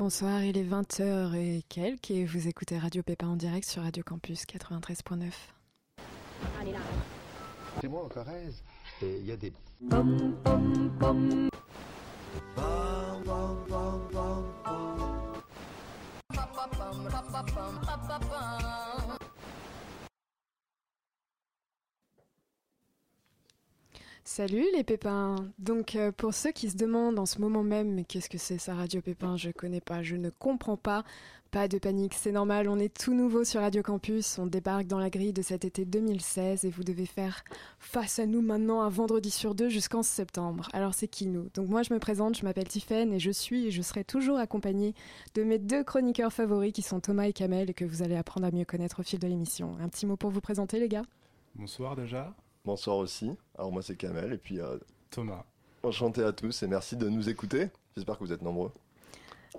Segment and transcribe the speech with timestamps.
[0.00, 4.02] Bonsoir, il est 20h et quelques et vous écoutez Radio Pépin en direct sur Radio
[4.02, 5.30] Campus 93.9.
[7.82, 8.62] C'est moi en Corrèze.
[9.02, 9.52] Et il y a des.
[24.24, 25.36] Salut les pépins.
[25.58, 28.74] Donc euh, pour ceux qui se demandent en ce moment même qu'est-ce que c'est ça
[28.74, 31.04] Radio Pépin, je connais pas, je ne comprends pas.
[31.50, 35.00] Pas de panique, c'est normal, on est tout nouveau sur Radio Campus, on débarque dans
[35.00, 37.42] la grille de cet été 2016 et vous devez faire
[37.80, 40.68] face à nous maintenant un vendredi sur deux jusqu'en septembre.
[40.74, 41.48] Alors c'est qui nous?
[41.54, 44.38] Donc moi je me présente, je m'appelle Tiffaine et je suis et je serai toujours
[44.38, 44.94] accompagnée
[45.34, 48.46] de mes deux chroniqueurs favoris qui sont Thomas et Kamel et que vous allez apprendre
[48.46, 49.76] à mieux connaître au fil de l'émission.
[49.80, 51.06] Un petit mot pour vous présenter les gars?
[51.56, 52.32] Bonsoir déjà.
[52.64, 53.30] Bonsoir aussi.
[53.56, 54.76] Alors moi c'est Kamel et puis euh,
[55.10, 55.44] Thomas.
[55.82, 57.70] enchanté à tous et merci de nous écouter.
[57.96, 58.70] J'espère que vous êtes nombreux.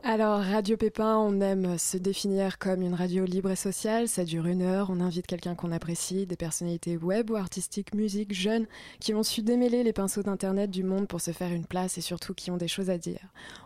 [0.04, 4.08] Alors, Radio Pépin, on aime se définir comme une radio libre et sociale.
[4.08, 4.90] Ça dure une heure.
[4.90, 8.68] On invite quelqu'un qu'on apprécie, des personnalités web ou artistiques, musique, jeunes,
[9.00, 12.02] qui ont su démêler les pinceaux d'Internet du monde pour se faire une place et
[12.02, 13.20] surtout qui ont des choses à dire.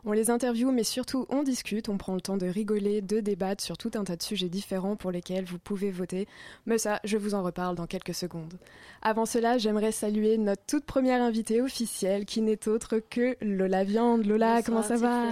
[0.04, 1.90] On les interviewe, mais surtout on discute.
[1.90, 4.96] On prend le temps de rigoler, de débattre sur tout un tas de sujets différents
[4.96, 6.28] pour lesquels vous pouvez voter.
[6.66, 8.56] Mais ça, je vous en reparle dans quelques secondes.
[9.04, 14.26] Avant cela, j'aimerais saluer notre toute première invitée officielle, qui n'est autre que Lola Viande.
[14.26, 15.26] Lola, comment ça va?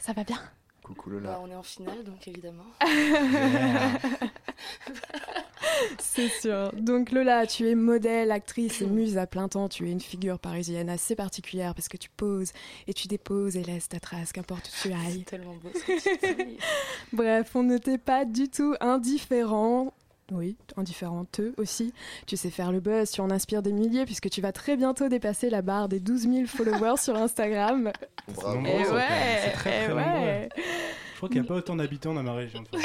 [0.00, 0.40] Ça va bien
[0.82, 1.40] Coucou Bah, Lola.
[1.42, 2.64] on est en finale, donc évidemment.
[5.98, 6.72] C'est sûr.
[6.76, 9.68] Donc Lola, tu es modèle, actrice et muse à plein temps.
[9.68, 12.52] Tu es une figure parisienne assez particulière parce que tu poses
[12.86, 15.18] et tu déposes et laisses ta trace, qu'importe où tu ailles.
[15.18, 16.58] C'est tellement beau ce que tu dis.
[17.12, 19.92] Bref, on ne t'est pas du tout indifférent.
[20.30, 21.94] Oui, indifférente aussi.
[22.26, 25.08] Tu sais faire le buzz, tu en inspires des milliers puisque tu vas très bientôt
[25.08, 27.92] dépasser la barre des 12 000 followers sur Instagram.
[28.34, 28.60] Bravo.
[28.60, 29.04] nombreux, Et quand même.
[29.42, 30.48] C'est ouais, très, et très ouais.
[31.12, 32.62] Je crois qu'il n'y a pas autant d'habitants dans ma région.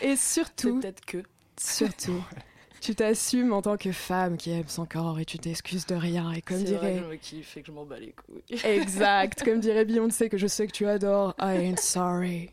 [0.00, 1.22] Et surtout, peut-être que.
[1.58, 2.22] surtout,
[2.80, 6.32] tu t'assumes en tant que femme qui aime son corps et tu t'excuses de rien.
[6.32, 8.60] Et comme dirait kiffe et que je m'en bats les couilles.
[8.64, 11.34] Exact, comme dirait Beyoncé que je sais que tu adores.
[11.40, 12.50] I ain't sorry.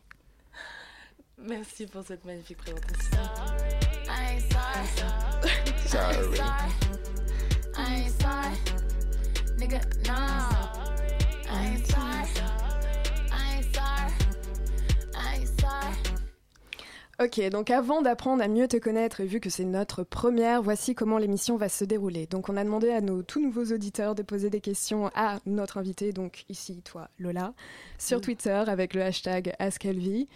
[1.37, 3.17] Merci pour cette magnifique présentation.
[5.85, 6.39] Sorry.
[17.17, 20.95] Ok, donc avant d'apprendre à mieux te connaître et vu que c'est notre première, voici
[20.95, 22.25] comment l'émission va se dérouler.
[22.27, 25.77] Donc on a demandé à nos tout nouveaux auditeurs de poser des questions à notre
[25.77, 27.53] invité, donc ici toi Lola,
[27.97, 28.21] sur Mm.
[28.21, 30.27] Twitter avec le hashtag AskElvie.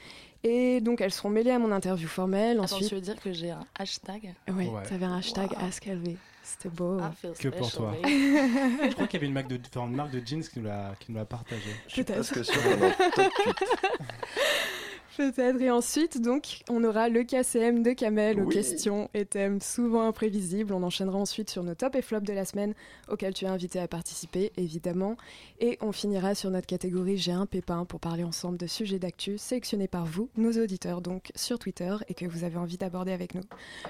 [0.44, 2.57] Et donc elles seront mêlées à mon interview formelle.
[2.59, 4.83] Attends, Ensuite, tu veux dire que j'ai un hashtag ouais, Ouais.
[4.88, 5.67] t'avais un hashtag Wow.
[5.67, 6.17] AskElvie.
[6.44, 6.97] C'était beau.
[7.39, 7.94] Que pour toi.
[8.03, 10.66] Je crois qu'il y avait une marque de, enfin, une marque de jeans qui nous
[10.66, 11.69] l'a, partagé.
[11.94, 12.33] Peut-être.
[15.16, 15.59] presque sûr qu'on est en top 8.
[15.59, 15.62] Peut-être.
[15.62, 18.53] Et ensuite, donc, on aura le KCM de Kamel aux Oui.
[18.53, 20.74] questions et thèmes souvent imprévisibles.
[20.74, 22.74] On enchaînera ensuite sur nos top et flops de la semaine
[23.09, 25.18] auxquels tu es invité à participer, évidemment.
[25.59, 29.38] Et on finira sur notre catégorie J'ai un pépin pour parler ensemble de sujets d'actu
[29.38, 33.36] sélectionnés par vous, nos auditeurs, donc sur Twitter et que vous avez envie d'aborder avec
[33.36, 33.44] nous.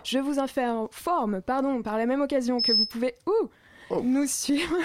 [0.04, 3.50] Je vous informe, pardon, par la même occasion que vous pouvez ouh,
[3.92, 4.02] Oh.
[4.04, 4.76] nous suivre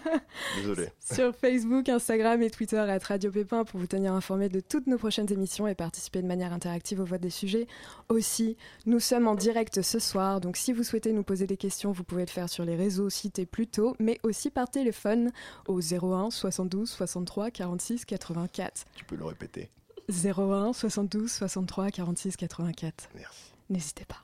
[0.56, 0.88] Désolé.
[1.00, 4.98] sur Facebook, Instagram et Twitter à Radio Pépin pour vous tenir informé de toutes nos
[4.98, 7.66] prochaines émissions et participer de manière interactive au vote des sujets.
[8.08, 8.56] Aussi,
[8.86, 12.04] nous sommes en direct ce soir, donc si vous souhaitez nous poser des questions, vous
[12.04, 15.32] pouvez le faire sur les réseaux cités plus tôt, mais aussi par téléphone
[15.66, 18.84] au 01 72 63 46 84.
[18.94, 19.70] Tu peux le répéter.
[20.08, 23.08] 01 72 63 46 84.
[23.16, 23.52] Merci.
[23.70, 24.22] N'hésitez pas.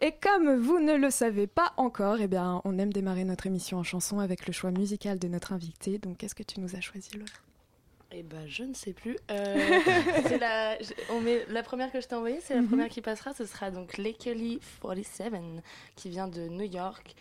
[0.00, 3.78] Et comme vous ne le savez pas encore, eh bien, on aime démarrer notre émission
[3.78, 5.98] en chanson avec le choix musical de notre invité.
[5.98, 7.24] Donc, qu'est-ce que tu nous as choisi, Lola
[8.12, 9.16] Eh ben, je ne sais plus.
[9.30, 9.78] Euh,
[10.26, 10.76] c'est la,
[11.10, 12.68] on met, la première que je t'ai envoyée, c'est la Mhm.
[12.68, 13.32] première qui passera.
[13.34, 15.32] Ce sera donc Lakely 47,
[15.96, 17.14] qui vient de New York,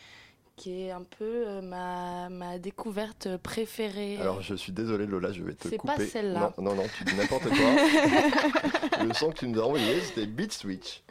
[0.56, 4.18] qui est un peu euh, ma, ma découverte préférée.
[4.20, 5.94] Alors je suis désolé Lola, je vais te C'est couper.
[5.96, 6.54] pas celle-là.
[6.58, 9.04] Non, non, non, tu dis n'importe quoi.
[9.06, 11.02] le son que tu nous as envoyé, c'était Beat Switch.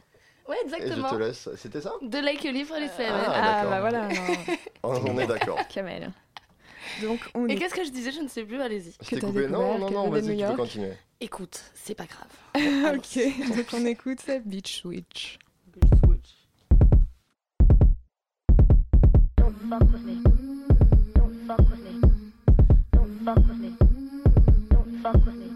[0.49, 1.11] Ouais, Et je exactement.
[1.11, 1.49] te laisse.
[1.57, 1.93] C'était ça?
[2.03, 3.07] De Lakely 47.
[3.11, 3.71] Ah, Ah, d'accord.
[3.71, 4.09] bah voilà.
[4.83, 5.59] On on est d'accord.
[5.69, 6.11] Kamel.
[7.01, 7.57] Donc, on Et est...
[7.57, 8.11] qu'est-ce que je disais?
[8.11, 8.93] Je ne sais plus, allez-y.
[9.03, 9.47] Je t'ai coupé.
[9.47, 10.93] Non, non, non, vas-y, tu peux continuer.
[11.21, 12.27] Écoute, c'est pas grave.
[12.97, 15.39] ok, donc on écoute ça, Beach Switch.
[19.37, 20.23] Don't fuck with me.
[21.15, 22.01] Don't fuck with me.
[22.93, 23.71] Don't fuck with me.
[24.71, 25.47] Don't fuck with me.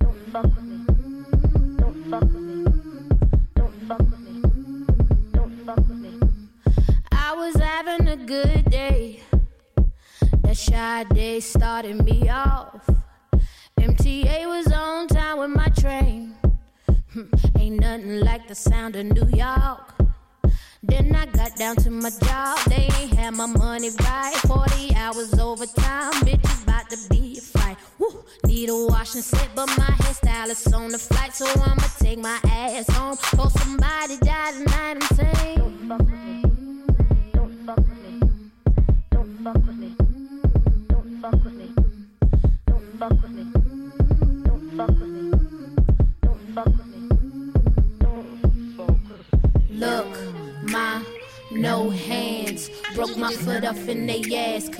[0.00, 0.78] Don't fuck with me.
[1.78, 2.43] Don't fuck with me.
[7.44, 9.20] was having a good day.
[10.42, 12.88] That shy day started me off.
[13.78, 16.34] MTA was on time with my train.
[17.12, 17.24] Hmm,
[17.58, 19.92] ain't nothing like the sound of New York.
[20.82, 22.58] Then I got down to my job.
[22.66, 24.36] They ain't had my money right.
[24.46, 26.12] 40 hours overtime.
[26.24, 27.76] Bitch, is about to be a fight.
[27.98, 28.24] Woo.
[28.46, 31.34] Need a wash and sit, but my hairstylist on the flight.
[31.34, 33.16] So I'ma take my ass home.
[33.16, 36.43] For somebody died and I am saying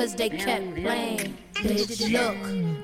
[0.05, 1.35] cause they kept playing.
[1.55, 2.37] Bitch, look,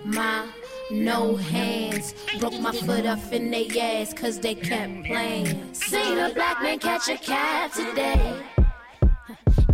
[0.06, 0.46] my
[0.90, 2.14] no hands.
[2.38, 5.74] Broke my foot off in they ass cause they kept playing.
[5.74, 8.49] Seen a black man catch a cat today.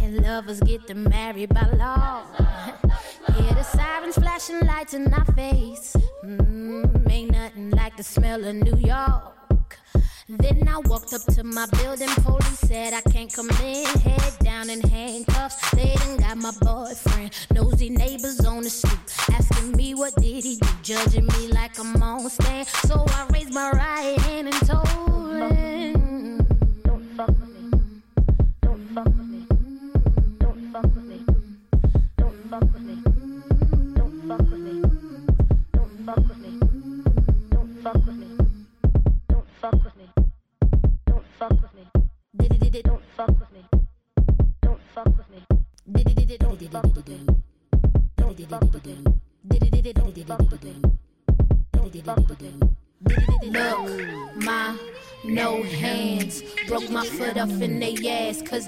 [0.07, 2.23] And lovers get them married by law.
[3.35, 5.97] Hear the sirens flashing lights in our face.
[6.25, 9.79] Mm, ain't nothing like the smell of New York.
[10.29, 13.85] Then I walked up to my building, police said I can't come in.
[13.99, 17.33] Head down in handcuffs, they done got my boyfriend.
[17.53, 19.01] Nosy neighbors on the stoop,
[19.33, 22.69] asking me what did he do, judging me like I'm on stand.
[22.69, 25.87] So I raised my right hand and told him.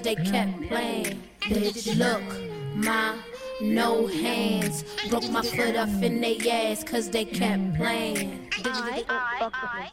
[0.01, 1.21] They kept playing.
[1.41, 2.21] Bitch, look,
[2.75, 3.15] my
[3.61, 8.49] no hands broke my foot off in they ass cause they kept playing.
[8.63, 8.75] Don't
[9.39, 9.91] fuck with me.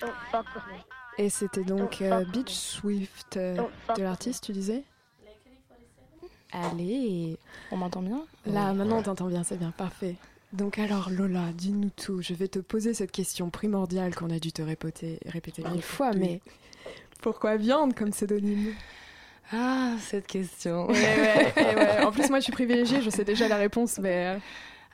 [0.00, 0.84] Don't fuck with me.
[1.16, 3.56] Et c'était donc euh, Beach Swift euh,
[3.96, 4.82] de l'artiste, tu disais
[6.52, 7.36] Allez,
[7.70, 8.24] On m'entend bien?
[8.46, 10.16] Là maintenant on t'entend bien, c'est bien, parfait.
[10.52, 12.22] Donc alors Lola, dis-nous tout.
[12.22, 16.12] Je vais te poser cette question primordiale qu'on a dû te répéter, répéter mille fois,
[16.12, 16.40] mais
[17.22, 18.74] pourquoi viande comme pseudonyme?
[19.52, 20.86] Ah, cette question.
[20.86, 22.04] Ouais, ouais, ouais, ouais.
[22.04, 24.38] En plus moi je suis privilégiée, je sais déjà la réponse, mais...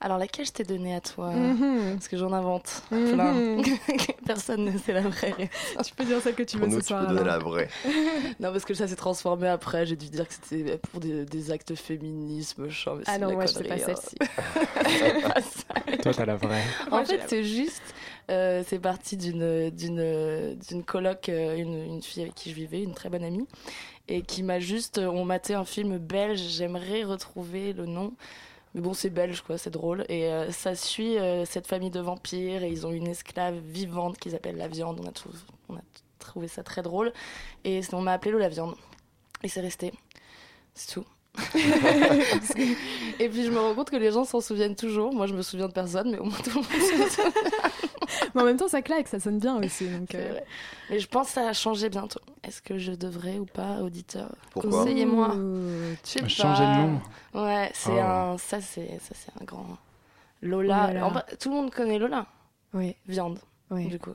[0.03, 1.27] Alors, laquelle je t'ai donnée à toi?
[1.29, 3.13] Euh, mhm, Parce que j'en invente mhm.
[3.13, 3.63] plein.
[4.27, 5.87] Personne ne sait la vraie réponse.
[5.87, 7.07] Tu peux dire celle que tu Pour veux nous, ce tu peux soir.
[7.07, 7.33] donner alors.
[7.35, 7.69] la vraie.
[8.41, 9.85] Non, parce que ça s'est transformé après.
[9.85, 12.95] J'ai dû dire que c'était pour des, des actes féminisme, machin.
[12.97, 13.79] mais Ah non, moi je sais pas hein.
[13.85, 14.17] celle-ci.
[14.87, 15.97] C'est pas ça.
[16.03, 16.65] Toi, t'as la vraie.
[16.91, 17.83] En fait, c'est juste,
[18.31, 22.95] euh, c'est parti d'une d'une d'une coloc, euh, une, fille avec qui je vivais, une
[22.95, 23.47] très bonne amie,
[24.09, 26.41] et qui m'a juste, euh, on matait un film belge.
[26.41, 28.15] J'aimerais retrouver le nom,
[28.75, 30.05] mais bon, c'est belge quoi, c'est drôle.
[30.09, 31.17] Et ça suit
[31.47, 35.01] cette famille de vampires et ils ont une esclave vivante qu'ils appellent la viande.
[35.03, 35.39] On a, trouvé,
[35.69, 35.83] on a
[36.19, 37.13] trouvé ça très drôle
[37.65, 38.75] et on m'a appelé Lou la viande
[39.43, 39.93] et c'est resté.
[40.75, 41.05] C'est tout.
[43.19, 45.13] et puis je me rends compte que les gens s'en souviennent toujours.
[45.15, 47.33] Moi, je me souviens de personne, mais au moins tout le monde se souvient.
[48.35, 49.87] Mais en même temps ça claque, ça sonne bien aussi.
[49.89, 50.45] Donc, euh, vrai.
[50.91, 52.21] Mais je pense que ça va changer bientôt.
[52.43, 54.35] Est-ce que je devrais ou pas, auditeur?
[54.55, 55.29] Conseillez-moi.
[56.27, 57.01] Changer le nom.
[57.35, 58.01] Ouais, c'est Oh.
[58.35, 58.39] un.
[58.39, 59.79] Ça, c'est ça, c'est un grand.
[60.43, 61.07] Lola.
[61.07, 62.27] En bas, tout le monde connaît Lola.
[62.75, 63.39] Oui, Viande,
[63.71, 63.87] oui.
[63.87, 64.15] du coup.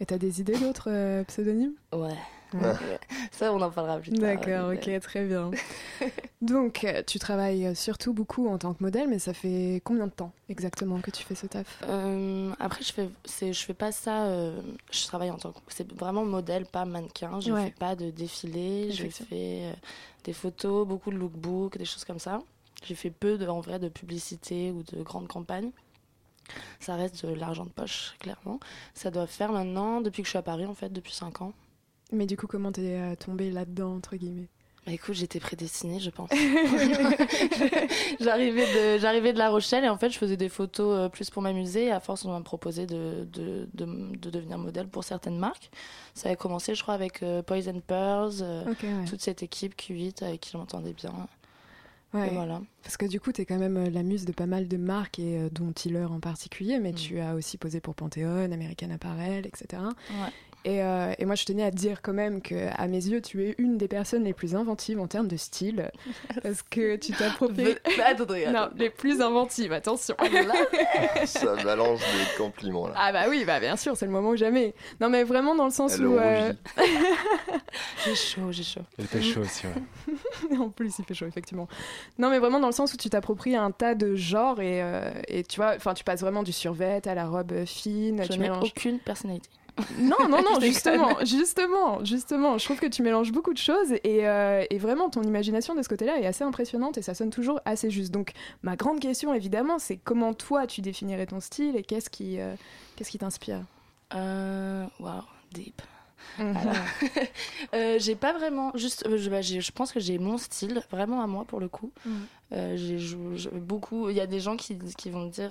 [0.00, 1.74] Et t'as des idées d'autres euh, pseudonymes?
[1.92, 2.16] Ouais.
[2.54, 2.98] Ouais.
[3.30, 4.20] Ça, on en parlera plus tard.
[4.20, 4.76] D'accord, Ouais.
[4.96, 5.50] ok, très bien.
[6.40, 10.06] Donc, euh, tu travailles euh, surtout beaucoup en tant que modèle, mais ça fait combien
[10.06, 11.82] de temps exactement que tu fais ce taf?
[11.88, 14.26] Euh, après, je fais, je fais pas ça.
[14.26, 15.58] euh, je travaille en tant que.
[15.68, 17.40] C'est vraiment modèle, pas mannequin.
[17.40, 17.64] Je Ouais.
[17.66, 18.92] fais pas de défilé.
[18.92, 19.24] Je fais
[19.64, 19.72] euh,
[20.24, 22.40] des photos, beaucoup de lookbooks, des choses comme ça.
[22.84, 25.70] J'ai fait peu, de, en vrai, de publicité ou de grandes campagnes.
[26.80, 28.58] Ça reste de l'argent de poche, clairement.
[28.94, 31.52] Ça doit faire maintenant, depuis que je suis à Paris, en fait, depuis 5 ans.
[32.12, 34.48] Mais du coup, comment t'es euh, tombée là-dedans, entre guillemets?
[34.86, 36.30] Bah écoute, j'étais prédestinée, je pense.
[38.20, 38.64] j'arrivais,
[38.96, 41.42] de, j'arrivais de La Rochelle et en fait, je faisais des photos euh, plus pour
[41.42, 41.86] m'amuser.
[41.86, 45.70] Et à force, on m'a proposé de, de, de, de devenir modèle pour certaines marques.
[46.14, 49.04] Ça a commencé, je crois, avec euh, Poison Pearls, ouais.
[49.08, 51.12] toute cette équipe Q8 avec qui je m'entendais bien.
[52.14, 52.62] Ouais, voilà.
[52.82, 55.38] Parce que du coup, t'es quand même la muse de pas mal de marques, et
[55.38, 56.96] euh, dont Tiller en particulier, mais Mm.
[56.96, 59.82] tu as aussi posé pour Panthéon, American Apparel, etc.
[60.10, 60.32] Ouais.
[60.68, 63.22] Et, euh, et moi, je tenais à te dire quand même que, à mes yeux,
[63.22, 65.90] tu es une des personnes les plus inventives en termes de style,
[66.42, 67.74] parce que tu t'appropries.
[68.04, 68.84] attendez, Non, attendez.
[68.84, 70.14] les plus inventives, attention.
[71.24, 72.94] Ça balance des compliments là.
[72.98, 74.74] Ah bah oui, bah bien sûr, c'est le moment ou jamais.
[75.00, 76.18] Non mais vraiment dans le sens Elle où...
[76.18, 76.52] euh,
[78.04, 78.82] J'ai chaud, j'ai chaud.
[78.98, 80.56] Elle fait chaud aussi, ouais.
[80.58, 81.66] en plus, il fait chaud, effectivement.
[82.18, 85.10] Non mais vraiment dans le sens où tu t'appropries un tas de genres et, euh,
[85.28, 88.32] et tu vois, enfin tu passes vraiment du survêt à la robe fine, Je tu
[88.38, 88.68] n'ai mélanges...
[88.76, 89.48] aucune personnalité.
[89.98, 92.58] Non, non, non, justement, justement, justement.
[92.58, 95.82] Je trouve que tu mélanges beaucoup de choses et, euh, et vraiment ton imagination de
[95.82, 98.12] ce côté-là est assez impressionnante et ça sonne toujours assez juste.
[98.12, 98.32] Donc,
[98.62, 102.54] ma grande question, évidemment, c'est comment toi tu définirais ton style et qu'est-ce qui, euh,
[102.96, 103.60] qu'est-ce qui t'inspire?
[104.14, 105.82] Euh, Wow, deep.
[106.38, 106.56] Mhm.
[107.74, 108.72] Euh, j'ai pas vraiment.
[108.74, 111.68] Juste, euh, je, bah, je pense que j'ai mon style, vraiment à moi pour le
[111.68, 111.92] coup.
[112.06, 112.26] Mhm.
[112.52, 114.08] Euh, j'ai beaucoup.
[114.08, 115.50] Il y a des gens qui, qui vont me dire.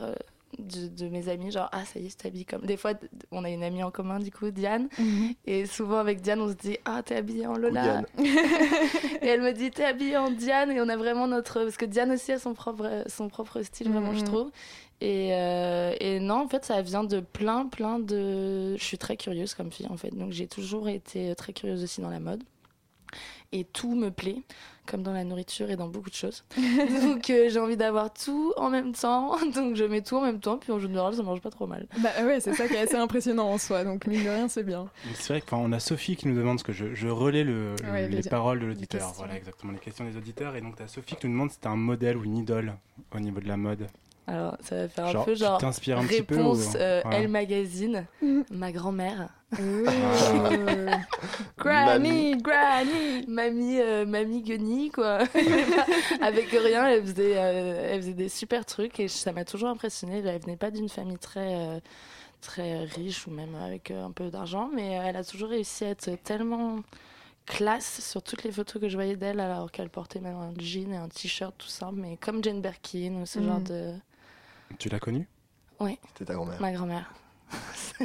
[0.60, 2.62] De, de mes amis, genre, ah, ça y est, tu t'habilles comme.
[2.66, 2.94] Des fois,
[3.32, 4.88] on a une amie en commun, du coup, Diane.
[4.98, 5.34] Mhm.
[5.46, 8.02] Et souvent, avec Diane, on se dit, ah, t'es habillée en Lola.
[9.22, 10.72] Et elle me dit, t'es habillée en Diane.
[10.72, 11.64] Et on a vraiment notre.
[11.64, 14.26] Parce que Diane aussi a son propre, son propre style, vraiment, je Mhm.
[14.26, 14.52] trouve.
[15.00, 18.76] Et, euh, et non, en fait, ça vient de plein, plein de.
[18.78, 20.10] Je suis très curieuse comme fille, en fait.
[20.16, 22.44] Donc, j'ai toujours été très curieuse aussi dans la mode.
[23.54, 24.42] Et tout me plaît,
[24.86, 26.44] comme dans la nourriture et dans beaucoup de choses.
[27.02, 29.38] Donc, euh, j'ai envie d'avoir tout en même temps.
[29.56, 30.58] Donc, je mets tout en même temps.
[30.58, 31.88] Puis, en général, ça mange pas trop mal.
[32.04, 33.84] Bah ouais, c'est ça qui est assez impressionnant en soi.
[33.86, 34.90] Donc, mine de rien, c'est bien.
[35.14, 37.92] C'est vrai qu'on a Sophie qui nous demande ce que je, je relais le, le-
[37.92, 39.14] Ouais, les les- paroles de l'auditeur.
[39.16, 40.56] Voilà, exactement, les questions des auditeurs.
[40.58, 42.74] Et donc, tu as Sophie qui nous demande si tu un modèle ou une idole
[43.16, 43.88] au niveau de la mode.
[44.30, 45.58] Alors, ça va faire un peu genre.
[45.58, 47.02] petit peu Réponse ou- euh.
[47.12, 48.44] Elle Magazine, Mhm.
[48.52, 49.30] ma grand-mère.
[51.58, 53.26] Granny, Granny.
[53.28, 55.20] Mamie, euh, mamie guenille, quoi.
[56.22, 60.22] Avec rien, elle faisait, euh, elle faisait des super trucs et ça m'a toujours impressionnée.
[60.26, 61.80] Elle venait pas d'une famille très, euh,
[62.42, 66.12] très riche ou même avec un peu d'argent, mais elle a toujours réussi à être
[66.24, 66.80] tellement
[67.46, 70.92] classe sur toutes les photos que je voyais d'elle, alors qu'elle portait même un jean
[70.92, 73.94] et un t-shirt tout simple, mais comme Jane Birkin ou ce genre de.
[74.80, 75.28] Tu l'as connue?
[76.10, 76.60] C'était ta grand-mère.
[76.62, 77.12] Ma grand-mère.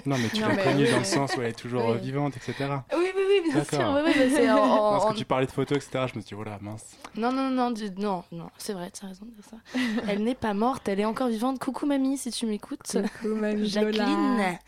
[0.07, 0.99] Non, mais tu l'as connue oui, dans oui.
[1.01, 1.93] le sens où elle est toujours Oui.
[1.97, 2.55] euh, vivante, etc.
[2.97, 3.77] Oui, oui, oui, bien sûr.
[3.79, 3.95] D'accord.
[3.97, 6.07] Oui, oui, mais c'est en- en- parce que tu parlais de photos, etc.
[6.11, 6.97] Je me suis dit, voilà, mince.
[7.15, 9.57] Non, non, non, du- non, non, c'est vrai, tu as raison de dire ça.
[10.09, 11.59] Elle n'est pas morte, elle est encore vivante.
[11.59, 12.81] Coucou mamie, si tu m'écoutes.
[13.21, 13.69] Coucou, mamie.
[13.69, 14.59] Jacqueline,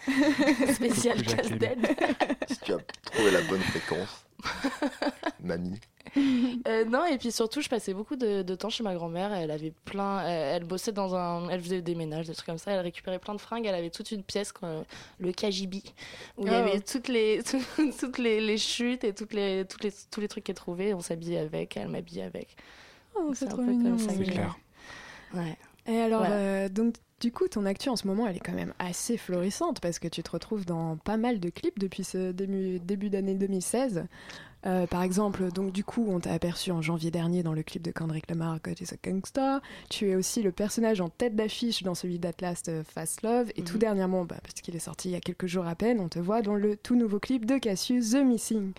[0.75, 1.79] spécial casse-tête.
[2.49, 2.79] Si tu as
[3.11, 4.24] trouvé la bonne fréquence.
[5.43, 5.81] Mamie.
[6.69, 9.33] Euh, non, et puis surtout, je passais beaucoup de, de temps chez ma grand-mère.
[9.33, 12.59] Elle avait plein, elle, elle bossait dans un, elle faisait des ménages, des trucs comme
[12.59, 12.71] ça.
[12.73, 13.67] Elle récupérait plein de fringues.
[13.67, 14.85] Elle avait toute une pièce, quoi,
[15.19, 15.83] le KGB,
[16.37, 16.59] où il y Oh.
[16.59, 17.43] avait toutes les,
[17.99, 20.95] toutes les, les chutes et toutes les, toutes les, tous les trucs qu'elle trouvait.
[20.95, 22.57] On s'habillait avec, elle m'habillait avec.
[23.17, 23.99] Oh, C'est un trop peu comme mignon.
[23.99, 24.57] ça que C'est clair.
[25.33, 25.57] Ouais.
[25.87, 26.35] Et alors, Voilà.
[26.37, 29.81] euh, donc, du coup, ton actu en ce moment, elle est quand même assez florissante
[29.81, 33.35] parce que tu te retrouves dans pas mal de clips depuis ce début, début d'année
[33.35, 34.05] 2016.
[34.67, 37.83] Euh, par exemple, donc du coup, on t'a aperçu en janvier dernier dans le clip
[37.83, 39.61] de Kendrick Lamar, God is a Gangsta.
[39.91, 43.51] Tu es aussi le personnage en tête d'affiche dans celui d'Atlas de Fast Love.
[43.57, 43.79] Et tout Mhm.
[43.81, 46.19] dernièrement, bah, parce qu'il est sorti il y a quelques jours à peine, on te
[46.19, 48.73] voit dans le tout nouveau clip de Cassius, The Missing.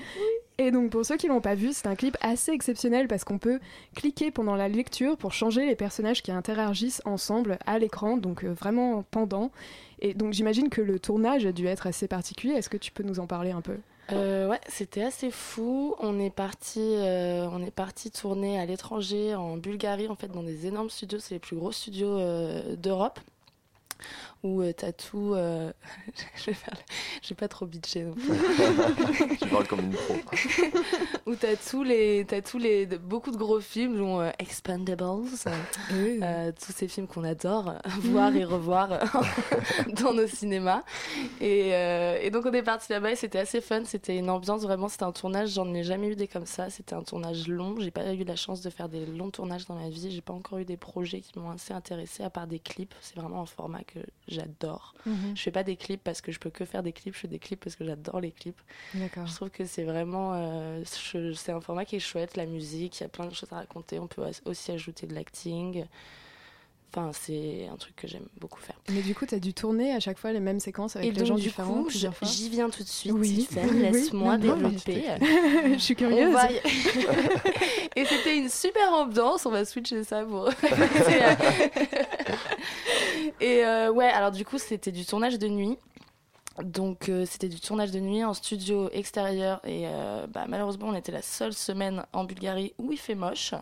[0.57, 3.37] Et donc, pour ceux qui l'ont pas vu, c'est un clip assez exceptionnel parce qu'on
[3.37, 3.59] peut
[3.93, 8.53] cliquer pendant la lecture pour changer les personnages qui interagissent ensemble à l'écran, donc euh,
[8.53, 9.51] vraiment pendant.
[9.99, 12.53] Et donc, j'imagine que le tournage a dû être assez particulier.
[12.53, 13.77] Est-ce que tu peux nous en parler un peu?
[14.13, 15.95] Euh, ouais, c'était assez fou.
[15.99, 20.43] On est parti, euh, on est parti tourner à l'étranger, en Bulgarie, en fait, dans
[20.43, 21.19] des énormes studios.
[21.19, 22.17] C'est les plus gros studios
[22.77, 23.19] d'Europe.
[24.45, 25.33] Où euh, t'as tout.
[25.33, 25.71] euh,
[26.37, 26.75] je vais faire.
[26.75, 29.37] le- Je vais pas trop bitcher non plus.
[29.41, 30.13] tu parles comme une pro.
[31.25, 35.23] où t'as tous les, t'as tous les, beaucoup de gros films, dont euh, Expendables,
[35.91, 38.89] euh, tous ces films qu'on adore voir et revoir
[40.01, 40.83] dans nos cinémas.
[41.41, 43.81] Et, euh, et donc on est parti là-bas et c'était assez fun.
[43.85, 44.89] C'était une ambiance vraiment.
[44.89, 45.49] C'était un tournage.
[45.53, 46.69] J'en ai jamais eu des comme ça.
[46.69, 47.75] C'était un tournage long.
[47.79, 50.11] J'ai pas eu la chance de faire des longs tournages dans ma vie.
[50.11, 52.93] J'ai pas encore eu des projets qui m'ont assez intéressé à part des clips.
[53.01, 53.99] C'est vraiment un format que
[54.35, 54.93] j'adore.
[55.35, 57.15] Je fais pas des clips parce que je peux que faire des clips.
[57.15, 58.59] Je fais des clips parce que j'adore les clips.
[58.93, 60.33] Je trouve que c'est vraiment.
[60.35, 60.83] euh,
[61.35, 63.55] c'est un format qui est chouette, la musique, il y a plein de choses à
[63.55, 63.97] raconter.
[63.99, 65.85] On peut aussi ajouter de l'acting.
[66.97, 68.79] Enfin, c'est un truc que j'aime beaucoup faire.
[68.89, 71.11] Mais du coup, tu as dû tourner à chaque fois les mêmes séquences avec Et
[71.11, 73.11] les gens du différents coup, plusieurs je- fois j'y viens tout de suite.
[73.11, 75.03] Oui, laisse-moi Non, développer.
[75.73, 76.31] Je suis curieuse.
[76.31, 76.47] va
[77.97, 79.45] Et c'était une super ambiance.
[79.45, 80.45] On va switcher ça pour.
[83.39, 85.77] Et euh, ouais, alors du coup, c'était du tournage de nuit.
[86.63, 90.95] Donc euh, c'était du tournage de nuit en studio extérieur et euh, bah, malheureusement on
[90.95, 93.53] était la seule semaine en Bulgarie où il fait moche.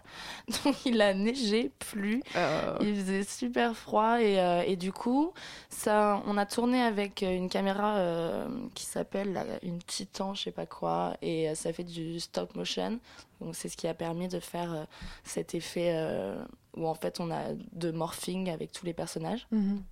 [0.64, 5.34] Donc il a neigé, plu, Euh, il faisait super froid et, et du coup
[5.70, 8.46] ça, on a tourné avec une caméra
[8.76, 13.00] qui s'appelle une Titan, je sais pas quoi, et ça fait du stop motion.
[13.42, 14.88] Donc c'est ce qui a permis de faire
[15.24, 15.96] cet effet
[16.78, 19.48] où en fait on a de morphing avec tous les personnages.
[19.52, 19.84] mhm.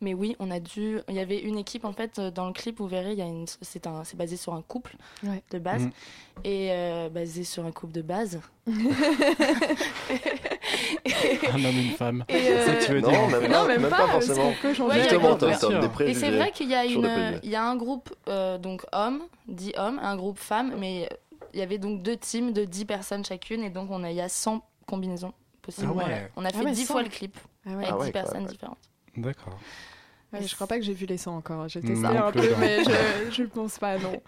[0.00, 1.00] Mais oui, on a dû.
[1.08, 2.78] Il y avait une équipe en fait euh, dans le clip.
[2.78, 3.46] Vous verrez, il y a une.
[3.62, 4.04] C'est un.
[4.04, 5.42] C'est basé sur un couple Ouais.
[5.50, 5.90] de base Mhm.
[6.44, 8.40] et euh, basé sur un couple de base.
[11.52, 12.24] Un homme, une femme.
[12.28, 13.28] Et, C'est ça que tu veux Non, dire.
[13.40, 14.52] même, Non, pas, même, même pas, pas forcément.
[14.60, 15.00] peut changer.
[15.00, 16.20] Justement, t'as des Et préjugés.
[16.20, 19.72] c'est vrai qu'il y a une, il y a un groupe euh, donc hommes, 10
[19.76, 21.08] hommes, un groupe femmes, mais
[21.54, 24.16] il y avait donc deux teams de 10 personnes chacune et donc on a il
[24.16, 25.88] y a 100 combinaisons possibles.
[25.92, 26.04] Ah ouais.
[26.04, 26.18] Voilà.
[26.36, 26.92] On a fait ouais, 10 100.
[26.92, 27.74] fois le clip Ah ouais.
[27.76, 28.78] avec Ah ouais, 10 quand personnes différentes.
[29.16, 29.58] D'accord.
[30.32, 31.68] Ouais, je crois pas que j'ai vu les 100 encore.
[31.68, 32.56] J'ai Non testé un peu, non.
[32.58, 34.20] mais je, je pense pas, non.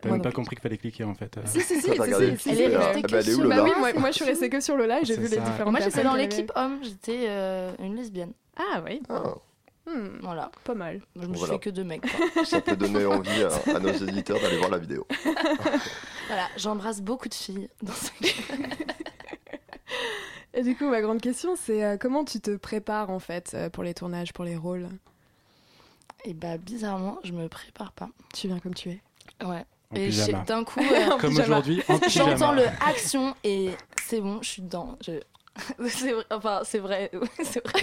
[0.00, 1.36] T'as même pas compris qu'il fallait cliquer en fait.
[1.36, 1.42] euh.
[1.44, 3.56] Si, si, si, si, si, Elle si, est mais- restée que bah, sur le Bah
[3.56, 5.40] là oui, moi, moi je suis restée que sur Lola et j'ai vu les ça.
[5.42, 8.32] différentes Moi j'étais dans l'équipe homme, j'étais euh, une lesbienne.
[8.56, 9.34] Ah oui, Ah,
[9.86, 11.00] Hmm, Voilà, pas mal.
[11.16, 11.54] je me suis Voilà.
[11.54, 12.02] fait que deux mecs.
[12.02, 12.44] quoi.
[12.44, 15.06] ça peut donner envie à, à nos éditeurs d'aller voir la vidéo.
[16.28, 18.10] voilà, j'embrasse beaucoup de filles dans ce
[20.54, 23.70] Et du coup, ma grande question, c'est euh, comment tu te prépares en fait euh,
[23.70, 24.88] pour les tournages, pour les rôles?
[26.24, 28.08] Et bah bizarrement, je me prépare pas.
[28.34, 29.00] Tu viens comme tu es.
[29.44, 29.64] Ouais.
[29.92, 30.44] En Et pyjama.
[30.44, 31.82] d'un coup, euh, Comme aujourd'hui.
[32.08, 33.70] J'entends le action et
[34.02, 34.98] c'est bon, je suis dedans.
[35.04, 35.12] Je...
[35.88, 37.10] c'est vrai, enfin, c'est vrai.
[37.42, 37.82] c'est vrai.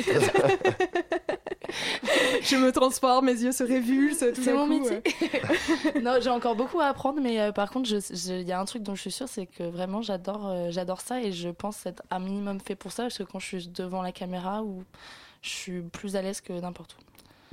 [2.42, 4.26] Je me transforme, mes yeux se révulsent.
[4.34, 5.02] tout C'est mon coup, métier.
[5.96, 6.00] euh.
[6.02, 8.84] non, j'ai encore beaucoup à apprendre, mais euh, par contre, il y a un truc
[8.84, 12.04] dont je suis sûre, c'est que vraiment, j'adore, euh, j'adore ça et je pense être
[12.12, 14.84] un minimum fait pour ça, parce que quand je suis devant la caméra, ou
[15.42, 17.02] je suis plus à l'aise que n'importe où.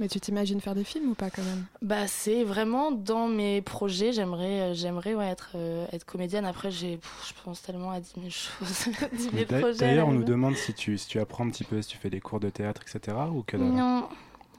[0.00, 1.64] Mais tu t'imagines faire des films ou pas quand même?
[1.80, 4.12] Bah, c'est vraiment dans mes projets.
[4.12, 6.44] J'aimerais, euh, j'aimerais ouais, être, euh, être comédienne.
[6.44, 6.98] Après, j'ai,
[7.28, 9.78] je pense tellement à 10 000 choses, 10 000 Mais d'a- projets.
[9.78, 12.10] D'ailleurs, on nous demande si tu, si tu apprends un petit peu, si tu fais
[12.10, 13.16] des cours de théâtre, etc.
[13.32, 13.68] ou que dalle.
[13.68, 14.08] Non,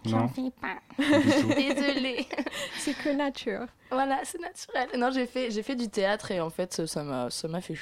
[0.06, 0.78] j'en Non, fais pas.
[1.56, 2.26] Désolée.
[2.78, 3.66] C'est que nature.
[3.92, 4.90] Voilà, c'est naturel.
[4.98, 7.76] Non, j'ai fait, j'ai fait du théâtre et en fait, ça m'a, ça m'a fait,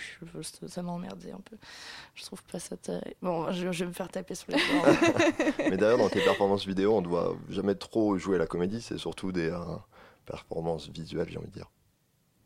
[0.68, 1.58] ça m'a emmerdé un peu.
[2.13, 3.15] Je trouve pas ça terrible.
[3.22, 4.84] Bon, je, je vais me faire taper sur les doigts.
[5.70, 9.32] Mais d'ailleurs, dans tes performances vidéo, on doit jamais trop jouer la comédie, c'est surtout
[9.32, 9.60] des euh,
[10.25, 11.72] performances visuelles, j'ai envie de dire.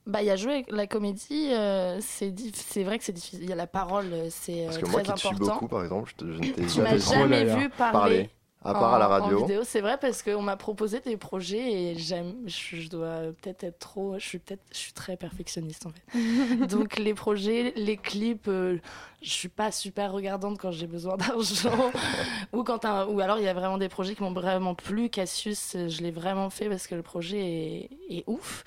[0.05, 3.39] bah, il y a joué la comédie, euh, c'est, diff- c'est vrai que c'est difficile.
[3.43, 5.27] Il y a la parole, euh, c'est euh, Parce que très moi qui te suis
[5.29, 5.53] important.
[5.53, 8.29] beaucoup, par exemple, je, te- je ne t'ai jamais jamais vu parler.
[8.63, 9.37] À part à la en- en radio.
[9.39, 13.63] vidéo, c'est vrai parce qu'on m'a proposé des projets et j'aime, je, je dois peut-être
[13.63, 16.65] être trop, je suis peut-être, je suis très perfectionniste en fait.
[16.67, 18.79] Donc les projets, les clips, euh,
[19.21, 21.91] je suis pas super regardante quand j'ai besoin d'argent
[22.53, 25.09] ou quand un- ou alors il y a vraiment des projets qui m'ont vraiment plu.
[25.09, 28.63] Cassius, je l'ai vraiment fait parce que le projet est, est ouf.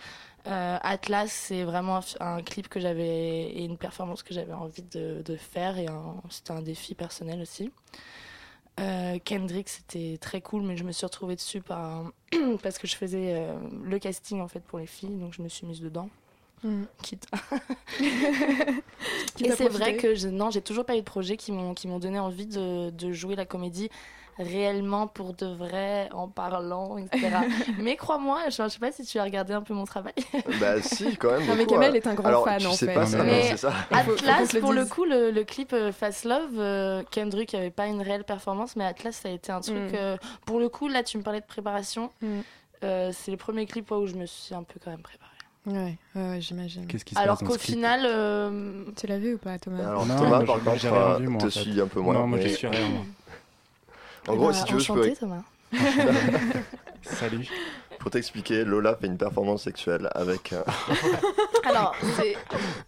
[0.47, 5.21] Euh, Atlas, c'est vraiment un, clip que j'avais et une performance que j'avais envie de,
[5.23, 5.87] de faire et
[6.31, 7.71] c'était un défi personnel aussi.
[8.79, 12.13] Euh, Kendrick, c'était très cool, mais je me suis retrouvée dessus par
[12.63, 15.49] parce que je faisais euh, le casting en fait pour les filles, donc je me
[15.49, 16.09] suis mise dedans.
[16.63, 16.85] Hmm.
[17.03, 17.27] Quitte.
[19.43, 21.89] Et c'est vrai que je, non, j'ai toujours pas eu de projet qui m'ont qui
[21.89, 23.89] m'ont donné envie de, de jouer la comédie
[24.41, 27.29] réellement pour de vrai, en parlant, etc.
[27.79, 30.15] mais crois-moi, je, je sais pas si tu as regardé un peu mon travail.
[30.61, 31.47] Bah si, quand même.
[31.47, 31.97] Non, mais beaucoup, Kamel euh.
[31.97, 32.95] est un grand Alors, fan tu en sais fait.
[32.95, 33.71] pas ça, Mais- non,
[34.15, 38.03] Atlas, pour le coup, le, le clip euh, Fast Love, euh, Kendrick avait pas une
[38.03, 39.77] réelle performance, mais Atlas, ça a été un truc.
[39.77, 39.95] Mm.
[39.95, 42.11] euh, pour le coup, là, tu me parlais de préparation.
[42.23, 42.27] Mm.
[42.83, 45.27] Euh, c'est le premier clip où je me suis un peu quand même préparée.
[45.67, 46.87] Ouais, ouais, j'imagine.
[46.87, 50.17] Qu'est-ce qui se Alors qu'au final, euh, Tu l'as vu ou pas, Thomas Alors Non,
[50.17, 51.51] Thomas, moi, par je- contre, euh, te en fait.
[51.51, 52.15] suis un peu moins.
[52.15, 52.81] Non, moi je mais- suis rien.
[54.29, 55.43] En gros, bah, si tu veux, je peux enchanté, Thomas.
[57.03, 57.47] Salut.
[57.99, 60.53] Pour t'expliquer, Lola fait une performance sexuelle avec.
[60.55, 60.63] euh,
[61.65, 62.35] Alors, c'est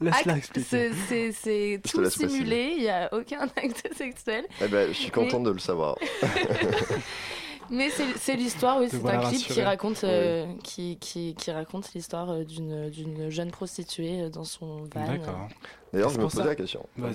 [0.01, 0.90] Laisse-la expliquer.
[1.33, 4.47] c'est- tout simulé, il n'y a aucun acte sexuel.
[4.62, 5.97] Eh ben, je suis contente de le savoir.
[7.70, 11.92] Mais c'est l'histoire, oui, c'est voilà un clip qui raconte, euh, qui, qui, qui raconte
[11.94, 15.07] l'histoire euh, d'une d'une jeune prostituée euh, dans son van.
[15.07, 15.48] D'accord.
[15.92, 16.87] D'ailleurs, C'est je me posais la question.
[16.96, 17.14] Vas-y,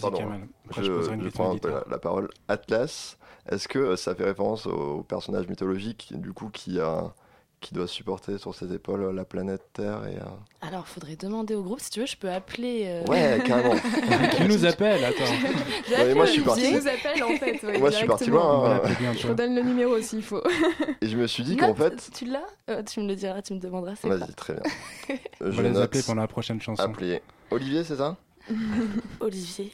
[0.78, 1.84] je, je je prends un peu d'éditeur.
[1.88, 2.30] la, la parole.
[2.48, 3.18] Atlas,
[3.50, 7.14] est-ce que ça fait référence au personnage mythologique du coup qui a
[7.60, 10.26] qui doit supporter sur ses épaules la planète Terre et euh,
[10.68, 12.84] Alors, faudrait demander au groupe, si tu veux, je peux appeler.
[12.86, 13.74] euh, ouais carrément.
[14.36, 15.24] Qui nous appelle Attends.
[15.90, 16.62] vais Ouais, moi, je suis parti.
[16.62, 17.64] Qui nous appelle en fait.
[17.66, 18.76] ouais, Moi, je suis parti loin.
[18.76, 18.82] hein.
[19.18, 20.44] Je vous donne le numéro s'il faut.
[21.02, 23.54] Et je me suis dit qu'en fait, Tu l'as Euh, Tu me le diras, tu
[23.56, 23.94] me demanderas.
[24.04, 24.64] vas-y très bien.
[25.42, 26.82] On Je va les appeler pendant la prochaine chanson.
[26.84, 28.18] appeler Olivier, c'est ça?
[29.20, 29.72] Olivier.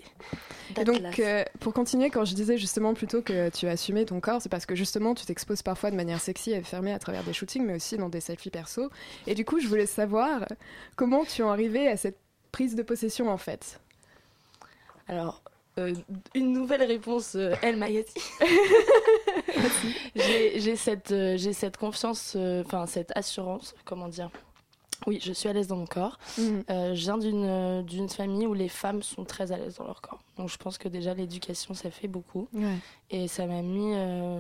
[0.80, 4.42] Et donc, euh, pour continuer, quand je disais justement plutôt que tu assumais ton corps,
[4.42, 7.34] c'est parce que justement, tu t'exposes parfois de manière sexy et fermée à travers des
[7.34, 8.90] shootings, mais aussi dans des selfies perso.
[9.28, 10.46] Et du coup, je voulais savoir
[10.96, 12.18] comment tu en arrivé à cette
[12.52, 13.80] prise de possession en fait.
[15.08, 15.42] Alors,
[15.80, 15.94] euh,
[16.36, 18.22] une nouvelle réponse, euh, El Mayati.
[20.16, 24.30] j'ai cette, euh, cette confiance, enfin cette assurance, comment dire.
[25.08, 26.18] Oui, je suis à l'aise dans mon corps.
[26.38, 26.64] Mhm.
[26.70, 29.86] Euh, je viens d'une euh, d'une famille où les femmes sont très à l'aise dans
[29.86, 30.20] leur corps.
[30.38, 32.48] Donc je pense que déjà l'éducation, ça fait beaucoup.
[32.54, 32.78] Ouais.
[33.10, 33.94] Et ça m'a mis.
[33.96, 34.40] euh,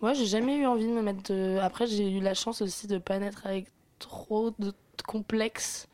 [0.00, 1.58] Moi, j'ai jamais eu envie de me mettre de.
[1.60, 3.66] Après, j'ai eu la chance aussi de pas naître avec
[3.98, 4.72] trop de
[5.06, 5.88] complexes,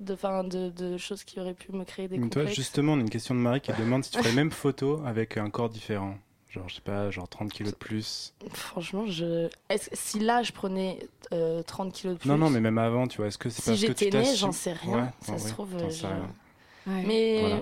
[0.00, 2.98] de, enfin, de, de choses qui auraient pu me créer des Mais toi, justement, on
[2.98, 5.50] a une question de Marie qui demande si tu ferais les mêmes photos avec un
[5.50, 6.14] corps différent.
[6.50, 8.32] Genre, je sais pas, genre 30 kilos de plus.
[8.54, 9.48] Franchement, je.
[9.68, 9.90] Est-ce...
[9.92, 10.98] Si là, je prenais
[11.34, 12.28] euh, 30 kilos de plus.
[12.28, 14.18] Non, non, mais même avant, tu vois, est-ce que c'est Si parce que tu j'étais
[14.22, 14.96] née, j'en sais rien.
[14.96, 15.70] Ouais, ça ouais, se oui, trouve.
[15.76, 16.30] t'en euh, sais je- rien.
[16.86, 17.04] Ouais.
[17.06, 17.60] Mais Voilà.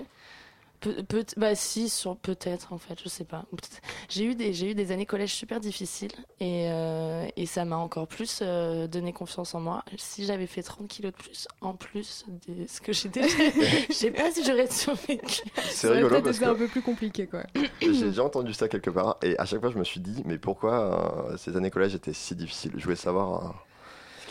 [0.80, 3.44] Peut, peut- bah si, sur peut-être en fait, je sais pas.
[4.08, 7.76] J'ai eu des j'ai eu des années collège super difficiles et euh, et ça m'a
[7.76, 9.84] encore plus euh, donné confiance en moi.
[9.96, 13.28] Si j'avais fait 30 kilos de plus en plus de ce que j'étais,
[13.88, 15.42] je sais pas si j'aurais survécu.
[15.70, 17.44] C'est Ça aurait rigolo peut-être parce été un que peu plus compliqué, quoi.
[17.80, 20.38] j'ai déjà entendu ça quelque part et à chaque fois je me suis dit mais
[20.38, 22.72] pourquoi euh, ces années collège étaient si difficiles?
[22.76, 23.48] Je voulais savoir euh,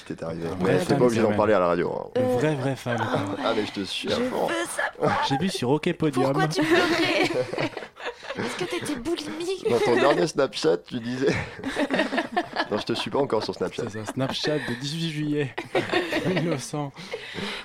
[0.05, 0.47] qui t'était arrivé.
[0.47, 1.91] Un Mais fan, pas obligé d'en parler à la radio.
[1.91, 2.09] hein.
[2.15, 2.97] Une Euh, vraie, vraie fan.
[2.97, 3.19] quoi.
[3.43, 4.47] Ah mais je te suis à Je fond.
[4.47, 4.53] veux
[5.07, 5.11] ça.
[5.27, 6.25] J'ai vu sur OK Podium.
[6.31, 7.69] Pourquoi tu pleurais
[8.37, 11.33] Est-ce que t'étais boulimique Dans ton dernier Snapchat, tu disais.
[12.71, 13.83] non, je te suis pas encore sur Snapchat.
[13.89, 15.55] C'est ça, Snapchat de 18 juillet
[16.27, 16.91] 1900.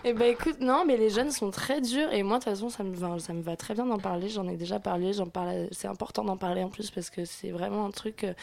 [0.05, 2.69] Eh ben écoute, non, mais les jeunes sont très durs et moi de toute façon
[2.69, 4.29] ça me va, ça me va très bien d'en parler.
[4.29, 5.69] J'en ai déjà parlé, j'en parle.
[5.73, 8.35] C'est important d'en parler en plus parce que c'est vraiment un truc euh,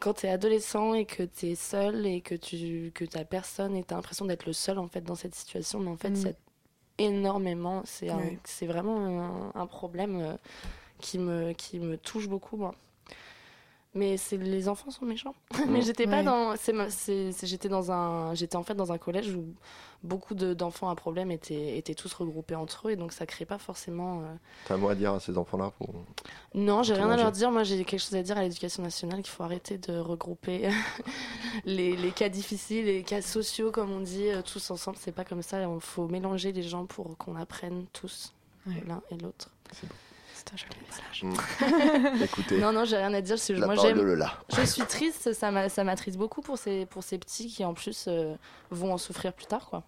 [0.00, 3.94] quand t'es adolescent et que t'es seul et que tu que t'as personne et t'as
[3.96, 6.16] l'impression d'être le seul en fait dans cette situation, mais en fait Mm.
[6.16, 6.36] c'est
[6.98, 7.82] énormément.
[7.84, 10.34] C'est un- c'est vraiment un, un problème euh,
[11.00, 12.74] qui me qui me touche beaucoup moi.
[13.94, 15.34] Mais c'est les enfants sont méchants.
[15.68, 16.22] Mais j'étais pas Ouais.
[16.22, 16.54] dans.
[16.56, 18.34] c'est ma- c'est- c'est- j'étais dans un.
[18.34, 19.46] J'étais en fait dans un collège où
[20.04, 23.46] beaucoup de- d'enfants à problème étaient, étaient tous regroupés entre eux et donc ça crée
[23.46, 24.20] pas forcément.
[24.20, 24.34] euh,
[24.66, 25.88] T'as un mot à dire à ces enfants-là pour...
[26.54, 27.50] Non, j'ai rien à leur dire.
[27.50, 30.68] Moi, j'ai quelque chose à dire à l'éducation nationale qu'il faut arrêter de regrouper
[31.64, 34.98] les, les cas difficiles, les cas sociaux, comme on dit, euh, tous ensemble.
[35.00, 35.62] C'est pas comme ça.
[35.62, 38.34] Il faut mélanger les gens pour qu'on apprenne tous
[38.66, 38.84] Ouais.
[38.86, 39.50] l'un et l'autre.
[39.72, 39.88] C'est
[40.52, 42.18] un joli message.
[42.18, 42.22] Mm.
[42.24, 43.36] Écoutez, Non, non, j'ai rien à dire.
[43.50, 44.06] la Moi, parole de j'aime.
[44.06, 44.32] Lola.
[44.56, 47.74] Je suis triste, ça m'a- ça m'attriste beaucoup pour ces, pour ces petits qui en
[47.74, 48.34] plus euh,
[48.70, 49.66] vont en souffrir plus tard.
[49.68, 49.82] Quoi.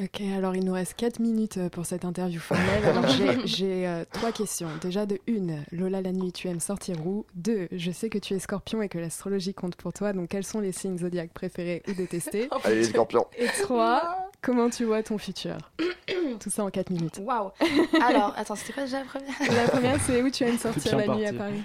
[0.00, 2.82] Ok, alors il nous reste 4 minutes euh, pour cette interview formelle.
[2.84, 3.06] Alors
[3.44, 4.68] j'ai euh, trois questions.
[4.80, 7.26] Déjà de une, Lola la nuit, tu aimes sortir où?
[7.34, 10.44] Deux, je sais que tu es scorpion et que l'astrologie compte pour toi, donc quels
[10.44, 12.48] sont les signes zodiaques préférés ou détestés?
[12.64, 13.26] Allez les scorpions.
[13.36, 15.56] Et trois, comment tu vois ton futur?
[16.40, 17.20] Tout ça en 4 minutes.
[17.22, 17.50] Waouh
[18.02, 19.30] Alors, attends, c'était quoi déjà la première?
[19.64, 21.32] La première, c'est où tu aimes sortir la nuit à.
[21.32, 21.62] Paris?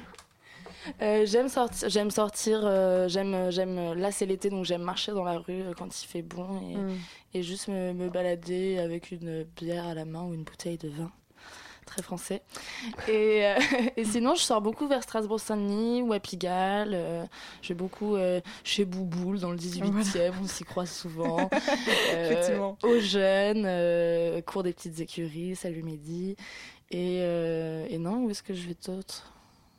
[1.01, 3.93] Euh, J'aime sortir, j'aime sortir, euh, j'aime, j'aime.
[3.95, 6.75] Là, c'est l'été, donc j'aime marcher dans la rue euh, quand il fait bon et,
[6.77, 6.97] Mm.
[7.33, 10.87] et juste me, me balader avec une bière à la main ou une bouteille de
[10.87, 11.11] vin.
[11.97, 12.43] Très français.
[13.07, 13.55] Et, euh,
[13.97, 16.91] et sinon, je sors beaucoup vers Strasbourg-Saint-Denis ou à Pigalle.
[16.93, 17.25] euh,
[17.63, 21.49] je vais beaucoup euh, chez Bouboule dans le 18e, on s'y croise souvent.
[22.13, 22.77] Euh, Effectivement.
[22.83, 26.35] aux jeunes, euh, cours des petites écuries, salut Mehdi.
[26.91, 29.33] Et, euh, et non, où est-ce que je vais d'autre?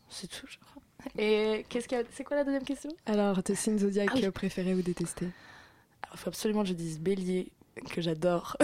[0.09, 0.83] C'est tout, je crois.
[1.18, 2.90] Et qu'est-ce qu'il y a C'est quoi la deuxième question?
[3.07, 4.31] Alors, tes signes zodiaques Ah oui.
[4.31, 5.26] préférés ou détestés?
[6.02, 7.50] Alors, il faut absolument que je dise bélier,
[7.84, 8.56] que j'adore,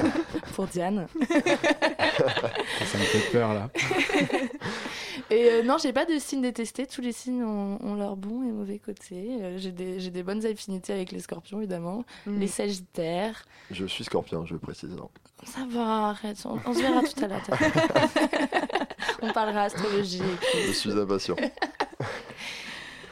[0.54, 1.06] pour Diane.
[1.38, 3.70] Ça me fait peur là.
[5.30, 6.86] Et euh, non, j'ai pas de signes détestés.
[6.86, 9.36] Tous les signes ont, ont leur bon et mauvais côté.
[9.42, 12.04] Euh, j'ai des, j'ai des bonnes affinités avec les scorpions, évidemment.
[12.26, 12.38] Mm.
[12.38, 13.44] Les sagittaires.
[13.70, 14.96] Je suis scorpion, je précise.
[14.98, 15.08] hein.
[15.44, 16.38] Ça va, arrête.
[16.46, 17.42] On, on se verra tout à l'heure.
[19.22, 20.22] on parlera astrologie.
[20.54, 21.36] et Je suis impatient.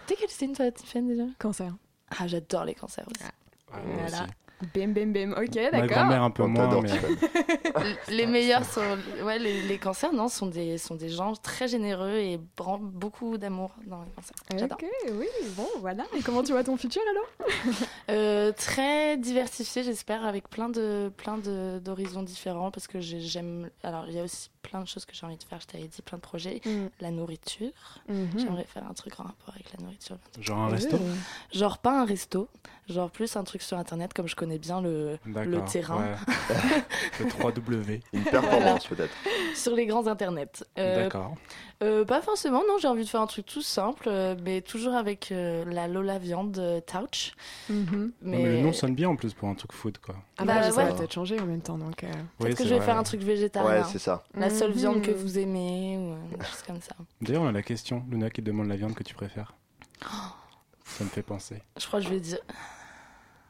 [0.07, 1.25] T'es quel signe, toi, Tiffany, déjà?
[1.39, 1.75] Cancer.
[2.19, 3.25] Ah, j'adore les cancers aussi.
[3.73, 4.07] Voilà.
[4.07, 4.31] aussi.
[4.75, 5.33] Bim, bim, bim.
[5.33, 5.89] Ok, Ma d'accord.
[5.89, 6.89] grand-mère un peu On moins, mais
[8.09, 12.17] les meilleurs sont ouais les, les cancers non sont des sont des gens très généreux
[12.17, 12.41] et
[12.79, 16.05] beaucoup d'amour dans les cancers j'adore Ok, oui, bon, voilà.
[16.17, 17.49] Et comment tu vois ton futur alors?
[18.09, 23.69] Euh, très diversifié j'espère avec plein de plein de d'horizons différents parce que j'ai- j'aime
[23.83, 25.87] alors il y a aussi plein de choses que j'ai envie de faire je t'avais
[25.87, 26.61] dit plein de projets
[27.01, 27.71] la nourriture
[28.09, 28.29] Mhm.
[28.37, 30.97] j'aimerais faire un truc en rapport avec la nourriture genre un resto.
[31.53, 32.49] Genre pas un resto
[32.89, 35.65] genre plus un truc sur internet comme je connais bien le D'accord.
[35.65, 35.97] terrain.
[35.99, 36.17] ouais.
[37.21, 38.01] le 3W.
[38.13, 39.13] Une performance peut-être.
[39.55, 41.35] sur les grands internets Euh, D'accord.
[41.83, 44.95] Euh, pas forcément, non, j'ai envie de faire un truc tout simple, euh, mais toujours
[44.95, 47.35] avec euh, la Lola Viande euh, Touch.
[47.69, 47.85] mhm.
[47.93, 48.45] Non, Mais, Mais...
[48.45, 50.15] le nom sonne bien en plus pour un truc food quoi.
[50.39, 50.91] Ah Bah, bah, ça ouais.
[50.91, 52.03] va peut-être changer en même temps, donc...
[52.05, 52.07] euh,
[52.41, 52.87] Oui, peut-être que je vais vrai.
[52.87, 53.83] faire un truc végétarien.
[53.83, 54.25] Ouais, c'est ça.
[54.35, 54.77] la seule Mhm.
[54.77, 56.95] viande que vous aimez, ou euh, des choses comme ça.
[57.21, 58.05] D'ailleurs, on a la question.
[58.11, 59.55] Luna qui demande la viande que tu préfères.
[60.85, 61.63] Ça me fait penser.
[61.79, 62.39] Je crois que je vais dire.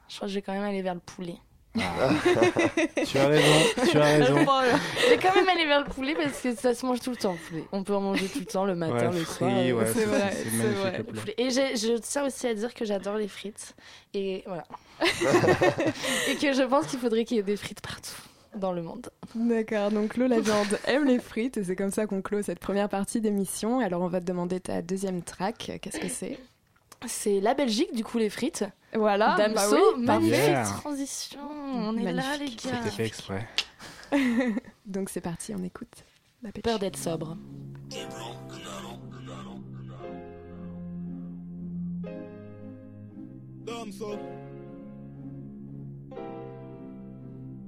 [0.09, 1.37] Je crois que je vais quand même aller vers le poulet.
[1.77, 4.35] tu as raison, tu as raison.
[4.39, 7.17] je vais quand même aller vers le poulet parce que ça se mange tout le
[7.17, 7.65] temps, le poulet.
[7.71, 9.51] On peut en manger tout le temps, le matin, Ouais, le soir.
[9.51, 11.03] frit, euh, ouais, c'est vrai, c'est vrai.
[11.05, 11.35] poulet.
[11.37, 13.75] Et je tiens aussi à dire que j'adore les frites.
[14.15, 14.65] Et voilà.
[16.31, 18.15] et que je pense qu'il faudrait qu'il y ait des frites partout
[18.57, 19.11] dans le monde.
[19.35, 22.59] D'accord, donc Lo la viande aime les frites et c'est comme ça qu'on clôt cette
[22.59, 23.81] première partie d'émission.
[23.81, 26.39] Alors on va te demander ta deuxième track, qu'est-ce que c'est?
[27.07, 28.65] C'est la Belgique, du coup, les frites.
[28.95, 30.39] Voilà, bah Damso, oui, magnifique.
[30.39, 30.65] Yeah.
[30.65, 31.41] transition.
[31.51, 32.83] On est là, les gars.
[32.83, 33.47] C'était fait exprès.
[34.87, 36.05] Donc c'est parti, on écoute.
[36.43, 36.53] La.
[36.53, 37.37] Peur d'être sobre.
[43.65, 44.19] Damso.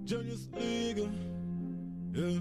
[0.08, 1.06] Genius League.
[2.14, 2.40] Yeah.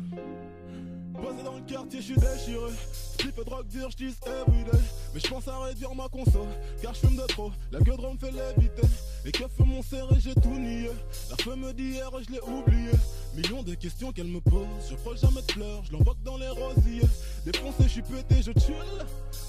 [1.21, 2.71] Posé dans le quartier, je suis déchiré.
[3.19, 4.79] Slip et drogue dure, je everyday.
[5.13, 6.47] Mais je pense à réduire ma conso,
[6.81, 7.51] car je fume de trop.
[7.73, 8.87] La gueule me fait léviter.
[9.25, 10.91] Les keufs m'ont serré, j'ai tout nié.
[11.29, 12.91] La femme d'hier, je l'ai oublié.
[13.37, 14.65] Millions de questions qu'elle me pose.
[14.89, 17.07] Je frôle jamais de fleurs, je l'envoie que dans les rosiers.
[17.45, 18.73] Défoncé, je suis pété, je chill.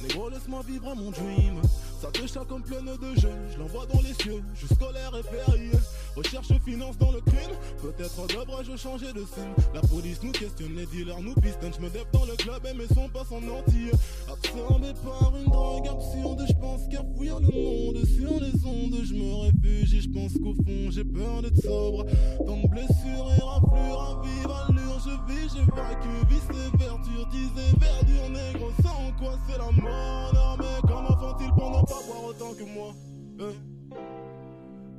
[0.03, 1.63] Négro, laisse-moi vivre mon dream.
[2.01, 3.33] Ça touche là comme plein de jeux.
[3.51, 5.71] Je l'envoie dans les cieux, suis scolaire et férié.
[6.15, 7.57] Recherche finance dans le crime.
[7.81, 9.55] Peut-être devrais-je changer de signe.
[9.75, 11.73] La police nous questionne, les dealers nous pistonnent.
[11.75, 13.91] Je me dép dans le club et mes sons passent en entier.
[14.31, 19.03] Absorbé par une drogue absurde, je pense qu'à fuir le monde sur les ondes.
[19.03, 22.05] Je me réfugie, je pense qu'au fond j'ai peur d'être sobre.
[22.47, 23.43] Tant de blessures et
[23.79, 24.99] allure.
[24.99, 28.71] Je vis, j'évacue, vice et vertu, disais verdure négro.
[28.83, 30.33] Sans quoi c'est la mort.
[30.35, 32.95] Non, mais comment font-ils pour ne pas boire autant que moi?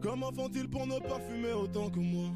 [0.01, 2.29] Comment font-ils pour ne pas fumer autant que moi.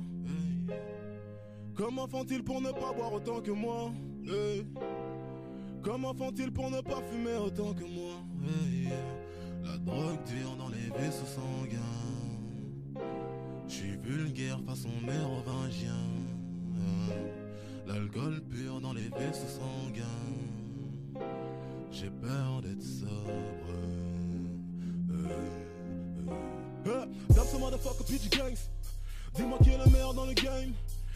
[1.76, 3.92] Comment font-ils pour ne pas boire autant que moi.
[5.82, 8.16] Comment font-ils pour ne pas fumer autant que moi.
[9.64, 11.80] La drogue dure dans les vaisseaux sanguins.
[13.68, 15.96] Je suis vulgaire façon mérovingien.
[17.88, 20.04] L'alcool pur dans les vaisseaux sanguins.
[21.91, 23.30] J'ai peur d'être sobre.
[25.12, 25.28] Euh,
[26.88, 27.06] euh.
[27.30, 28.58] Damn some motherfucker PG Gangs.
[29.36, 30.74] Dis-moi qui est le meilleur dans le game.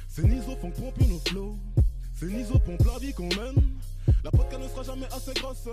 [0.07, 1.57] C'est Nizo font pomper nos flows.
[2.13, 3.77] C'est Nizo pompe la vie qu'on mène.
[4.23, 5.69] La podcast ne sera jamais assez grosse.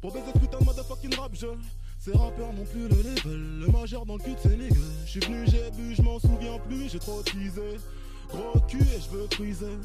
[0.00, 1.52] Pour baiser ce putain de motherfucking rap jeu.
[1.98, 3.60] Ces rappeurs n'ont plus le level.
[3.60, 4.76] Le majeur dans le cul de ces niggas.
[5.06, 7.78] J'suis venu, j'ai bu, je m'en souviens plus, j'ai trop teasé.
[8.28, 9.78] Gros cul et je veux friser.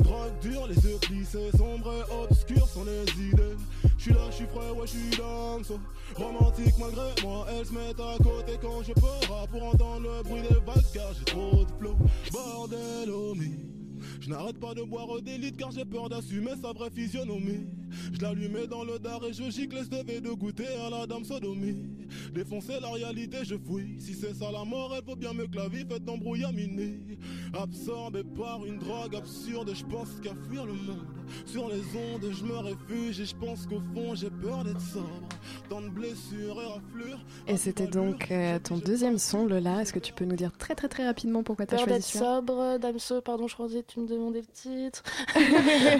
[0.00, 1.50] Drogue dure, les yeux plissés.
[1.56, 3.56] Sombre et obscur sont les idées.
[3.96, 5.78] J'suis là, j'suis frais, ouais, j'suis dans so.
[6.16, 10.42] Romantique malgré moi, elle se met à côté quand je peur pour entendre le bruit
[10.42, 11.96] des vagues car j'ai trop de flow.
[12.32, 13.74] Bordel, homie.
[14.20, 17.66] Je n'arrête pas de boire des litres car j'ai peur d'assumer sa vraie physionomie.
[18.12, 21.24] Je l'allumais dans le dard et je gicle ce devait de goûter à la dame
[21.24, 22.06] sodomie.
[22.32, 23.96] Défoncer la réalité, je fouille.
[23.98, 27.18] Si c'est ça la mort, elle vaut bien mieux que la vie faite d'embrouillamini.
[27.54, 31.06] Absorbé par une drogue absurde, je pense qu'à fuir le monde.
[31.46, 35.28] Sur les ondes, je me réfugie et je pense qu'au fond, j'ai peur d'être sobre.
[35.68, 37.24] Tant de blessures et raflures.
[37.46, 39.82] Et c'était donc euh, ton deuxième son, Lola.
[39.82, 42.00] Est-ce que tu peux nous dire très très très rapidement pourquoi tu as Peur choisi
[42.00, 45.02] d'être celui-là sobre, Damso, pardon, je croisais, tu me demandais le titre.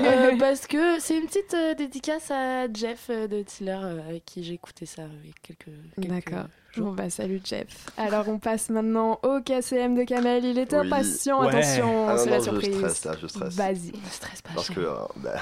[0.04, 4.24] Euh, parce que c'est une petite euh, dédicace à Jeff euh, de Tiller, euh, avec
[4.24, 5.64] qui j'ai écouté ça il y a quelques,
[5.96, 6.46] quelques D'accord.
[6.76, 7.86] Bon bah salut Jeff.
[7.96, 10.44] Alors on passe maintenant au KCM de Kamel.
[10.44, 10.86] Il était Oui.
[10.86, 11.40] impatient.
[11.42, 11.48] Ouais.
[11.48, 12.74] Attention, Ah non, c'est la non, je surprise.
[12.76, 13.54] stresse là, je stresse.
[13.54, 13.92] Vas-y.
[13.92, 15.34] Ne stresse pas, Parce que, euh, bah,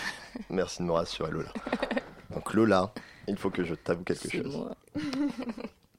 [0.50, 1.48] merci de me rassurer, Lola.
[2.34, 2.92] Donc, Lola,
[3.28, 4.54] il faut que je t'avoue quelque C'est chose.
[4.56, 4.76] moi.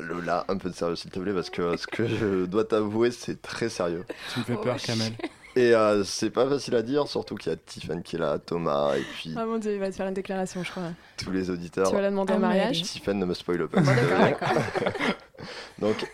[0.01, 3.11] Lola, un peu de sérieux, s'il te plaît, parce que ce que je dois t'avouer,
[3.11, 4.05] c'est très sérieux.
[4.33, 5.13] Tu me fais peur, Kamel.
[5.57, 8.37] Et euh, c'est pas facile à dire, surtout qu'il y a Tiffany qui est là,
[8.39, 10.83] Thomas, et puis Ah mon dieu, il va te faire une déclaration, je crois.
[11.17, 11.87] tous les auditeurs.
[11.89, 12.81] Tu vas la demander en Ah, mariage?
[12.81, 13.81] Tiffany ne me spoile pas.
[13.81, 14.35] Plaît.
[15.79, 16.05] Donc,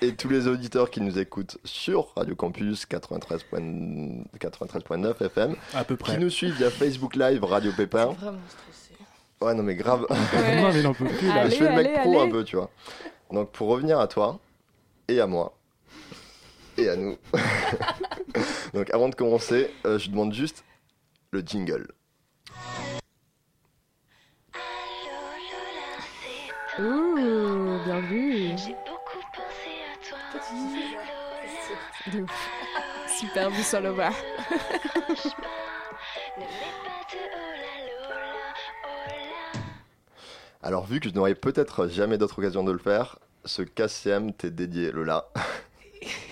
[0.00, 5.96] et tous les auditeurs qui nous écoutent sur Radio Campus 93.9 93.9 FM, À peu
[5.96, 6.18] qui près.
[6.18, 8.06] nous suivent via Facebook Live Radio Pépin.
[8.06, 8.94] Vraiment stressée.
[9.40, 10.06] Ouais, non, mais grave.
[10.10, 10.82] Ouais.
[10.82, 11.34] Non, mais plus, là.
[11.42, 12.28] Allez, je fais le mec allez, pro allez.
[12.30, 12.70] un peu, tu vois.
[13.32, 14.38] Donc, pour revenir à toi,
[15.08, 15.52] et à moi,
[16.78, 17.16] et à nous.
[18.74, 20.64] Donc, avant de commencer, euh, je demande juste
[21.30, 21.88] le jingle.
[26.78, 28.56] Ouh, bien vu.
[28.56, 30.18] J'ai beaucoup pensé à toi.
[32.12, 32.48] De ouf.
[33.18, 34.12] Super oh oh là.
[40.62, 44.50] Alors, vu que je n'aurai peut-être jamais d'autre occasion de le faire, ce KCM t'est
[44.50, 45.28] dédié, Lola.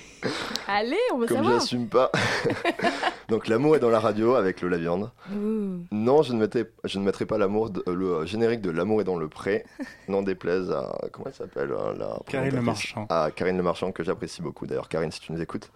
[0.68, 1.61] Allez, on veut Comme savoir.
[1.61, 2.11] j'assume pas.
[3.29, 5.11] Donc, l'amour est dans la radio avec Lola Viande.
[5.33, 5.79] Ouh.
[5.92, 9.05] Non, je ne mettrai, je ne mettrai pas l'amour, de- le générique de L'amour est
[9.05, 9.64] dans le pré.
[10.09, 10.98] N'en déplaise à.
[11.12, 13.07] Comment elle s'appelle euh, la Karine Le Marchand.
[13.09, 14.66] À Karine Le Marchand, que j'apprécie beaucoup.
[14.66, 15.70] D'ailleurs, Karine, si tu nous écoutes.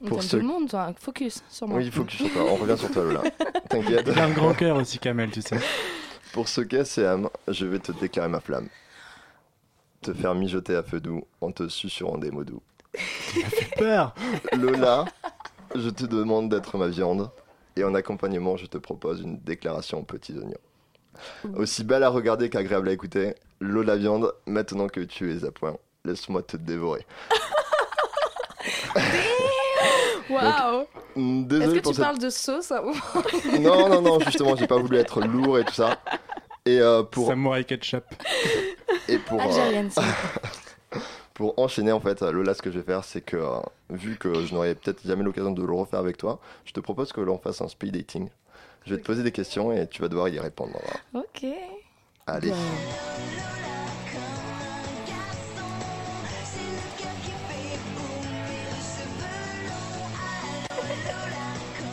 [0.00, 1.78] Pour Comme ceux- tout le monde, toi, focus sur moi.
[1.78, 2.42] Oui, il faut que tu sur toi.
[2.50, 3.22] On revient sur toi, Lola.
[3.70, 4.06] T'inquiète.
[4.06, 5.56] Il a un grand cœur aussi, Kamel, tu sais.
[6.32, 8.68] Pour ce KCM, je vais te déclarer ma flamme.
[10.02, 12.60] Te faire mijoter à feu doux en te susurrant des mots doux.
[13.76, 14.14] Peur
[14.52, 15.04] Lola,
[15.74, 17.30] je te demande d'être ma viande.
[17.76, 20.54] Et en accompagnement, je te propose une déclaration aux petits oignons.
[21.56, 25.76] Aussi belle à regarder qu'agréable à écouter, Lola Viande, maintenant que tu es à point,
[26.04, 27.04] laisse-moi te dévorer.
[30.30, 32.04] Waouh Est-ce que pour tu cette...
[32.04, 35.74] parles de sauce ou- Non, non, non, justement, j'ai pas voulu être lourd et tout
[35.74, 35.98] ça.
[36.64, 38.04] Et euh, pour, Samouraï ketchup.
[39.08, 40.02] et pour, euh, Algérienne, ça.
[41.34, 43.58] pour enchaîner, en fait, Lola, ce que je vais faire, c'est que, euh,
[43.90, 47.12] vu que je n'aurai peut-être jamais l'occasion de le refaire avec toi, je te propose
[47.12, 48.28] que l'on fasse un speed dating.
[48.86, 50.78] Je vais te poser des questions et tu vas devoir y répondre.
[51.14, 51.44] Ok.
[52.26, 52.52] Allez.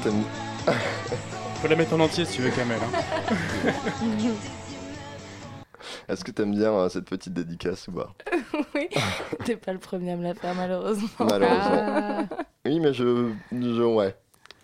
[0.03, 0.25] T'aimes-
[1.61, 2.77] Faut la mettre en entier si tu veux, Kamel.
[2.81, 3.71] hein.
[6.07, 8.13] Est-ce que t'aimes bien euh, cette petite dédicace ou pas
[8.75, 8.89] oui.
[9.45, 11.07] T'es pas le premier à me la faire, malheureusement.
[11.19, 12.27] Malheureusement.
[12.29, 12.43] Ah.
[12.65, 13.31] Oui, mais je.
[13.51, 14.15] je ouais.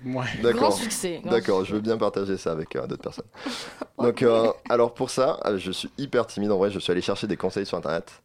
[0.06, 0.26] Ouais.
[0.42, 0.74] Grand D'accord.
[0.74, 1.20] succès.
[1.24, 1.76] grand D'accord, je succès.
[1.76, 3.26] veux bien partager ça avec euh, d'autres personnes.
[3.98, 6.70] Donc, euh, alors pour ça, euh, je suis hyper timide en vrai.
[6.70, 8.22] Je suis allé chercher des conseils sur internet.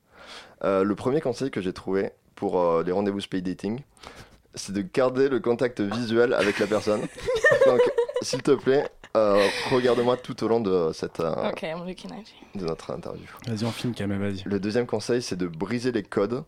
[0.65, 3.81] Euh, le premier conseil que j'ai trouvé pour euh, les rendez-vous speed dating,
[4.55, 7.01] c'est de garder le contact visuel avec la personne.
[7.67, 7.81] Donc,
[8.21, 12.17] s'il te plaît, euh, regarde-moi tout au long de, cette, euh, Ok, I'm looking at
[12.19, 12.61] you.
[12.61, 13.27] de notre interview.
[13.47, 14.43] Vas-y, on filme, Kamel, vas-y.
[14.45, 16.45] Le deuxième conseil, c'est de briser les codes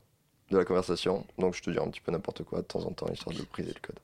[0.50, 1.26] de la conversation.
[1.38, 3.42] Donc, je te dis un petit peu n'importe quoi de temps en temps, histoire de
[3.52, 3.98] briser le code.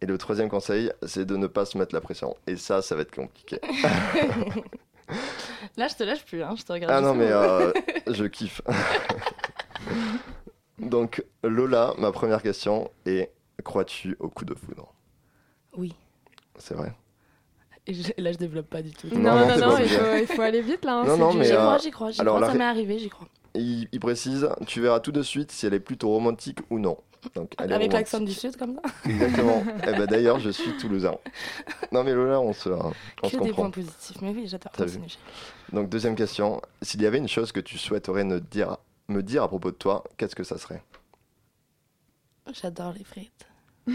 [0.00, 2.36] Et le troisième conseil, c'est de ne pas se mettre la pression.
[2.46, 3.60] Et ça, ça va être compliqué.
[5.76, 6.54] Là, je te lâche plus, hein.
[6.56, 6.92] je te regarde.
[6.92, 7.72] Ah non, mais euh,
[8.06, 8.62] je kiffe.
[10.78, 13.30] Donc, Lola, ma première question est
[13.62, 14.94] crois-tu au coup de foudre?
[15.76, 15.94] Oui.
[16.58, 16.92] C'est vrai?
[17.90, 19.08] Et je- là, je développe pas du tout.
[19.12, 21.00] Non, Non, non, il faut, il faut aller vite là.
[21.00, 22.46] hein, Non, non, mais, J'y euh, crois, j'y crois, j'y alors, crois.
[22.46, 23.26] la Ça m'est arrivé, j'y crois.
[23.54, 26.96] il, il précise tu verras tout de suite si elle est plutôt romantique ou non.
[27.34, 28.82] Donc, elle Avec l'accent du sud, comme ça.
[29.10, 29.62] Exactement.
[29.88, 31.16] eh ben, D'ailleurs, je suis toulousain.
[31.92, 33.62] Non, mais Lola, on se, on se Que des comprend.
[33.62, 34.16] points positifs.
[34.22, 34.72] Mais oui, j'adore.
[34.74, 34.98] T'as vu.
[35.00, 35.18] Continue.
[35.72, 36.62] Donc, deuxième question.
[36.80, 38.76] S'il y avait une chose que tu souhaiterais me dire,
[39.08, 40.82] me dire à propos de toi, qu'est-ce que ça serait?
[42.54, 43.46] J'adore les frites.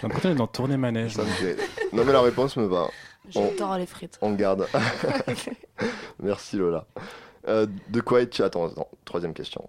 [0.00, 1.14] J'ai l'impression d'être dans Tournée Manège.
[1.14, 1.56] Ça me fait-
[1.92, 2.88] Non, mais la réponse me va.
[3.30, 4.18] J'adore les frites.
[4.22, 4.66] On garde.
[6.22, 6.86] Merci Lola.
[7.46, 9.68] Euh, de quoi es-tu Attends, attends, troisième question.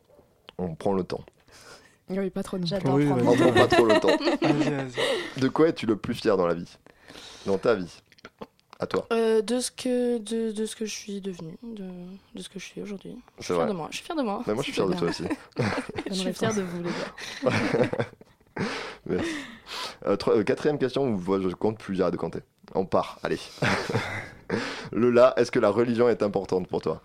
[0.57, 1.23] On prend le temps.
[2.09, 2.57] Oui, pas trop.
[2.63, 4.07] J'adore Oui, prendre On prend pas trop le temps.
[4.41, 5.39] Vas-y, vas-y.
[5.41, 6.77] De quoi es-tu le plus fier dans la vie?
[7.45, 8.01] Dans ta vie
[8.79, 9.07] À toi.
[9.13, 11.83] Euh, de ce que de, de ce que je suis devenue, de,
[12.35, 13.15] de ce que je suis aujourd'hui.
[13.39, 13.67] Je suis vrai.
[13.67, 13.87] de moi.
[13.91, 14.43] Je suis fière de moi.
[14.47, 15.23] Mais moi, je suis fier de toi aussi.
[16.07, 17.51] je suis fière de vous les gars.
[19.05, 19.29] Merci.
[20.05, 22.39] Euh, euh, quatrième question, où je compte plus, j'arrête de compter.
[22.75, 23.39] On part, allez.
[24.91, 27.01] Lola, est-ce que la religion est importante pour toi?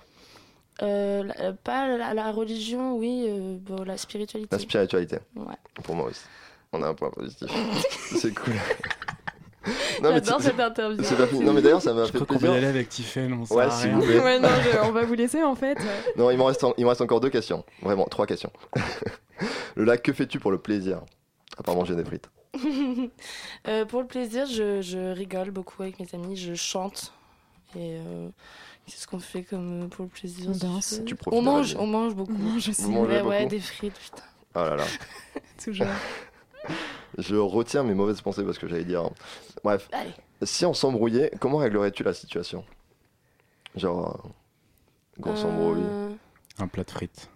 [0.83, 4.49] Euh, la- pas la, la religion, oui, euh, bon, la spiritualité.
[4.51, 5.55] La spiritualité, Ouais.
[5.83, 6.23] pour moi aussi.
[6.73, 7.49] On a un point positif.
[8.17, 8.55] c'est cool.
[10.03, 11.03] J'adore cette interview.
[11.05, 11.45] c'est pas fini.
[11.45, 12.57] Non, mais d'ailleurs, ça m'a Je fait crois qu'on va y plaisir.
[12.59, 14.01] aller avec Tiffen, on Ouais, à vous.
[14.03, 15.79] Ouais, non, je- on va vous laisser en fait.
[16.17, 17.65] Non, il, m'en reste, en- me reste encore deux questions.
[17.81, 18.51] Vraiment, trois questions.
[19.77, 21.01] Lola, que fais-tu pour le plaisir?
[21.57, 22.29] À part manger des frites.
[23.67, 27.13] Euh, pour le plaisir, je, je rigole beaucoup avec mes amis, je chante.
[27.75, 28.29] Et euh,
[28.87, 31.01] qu'est-ce qu'on fait comme euh, pour le plaisir On danse.
[31.07, 32.35] tu On de la mange, on mange beaucoup.
[32.35, 34.23] Vous Ouais, ouais, beaucoup des frites, putain.
[34.55, 34.85] Oh là là.
[35.65, 35.87] toujours.
[37.19, 39.09] Je retiens mes mauvaises pensées parce que j'allais dire.
[39.63, 40.11] Bref, Allez.
[40.43, 42.65] si on s'embrouillait, comment réglerais-tu la situation?
[43.77, 45.83] Genre, euh, gros s'embrouille.
[45.85, 46.13] Euh,
[46.59, 47.31] Un plat de frites.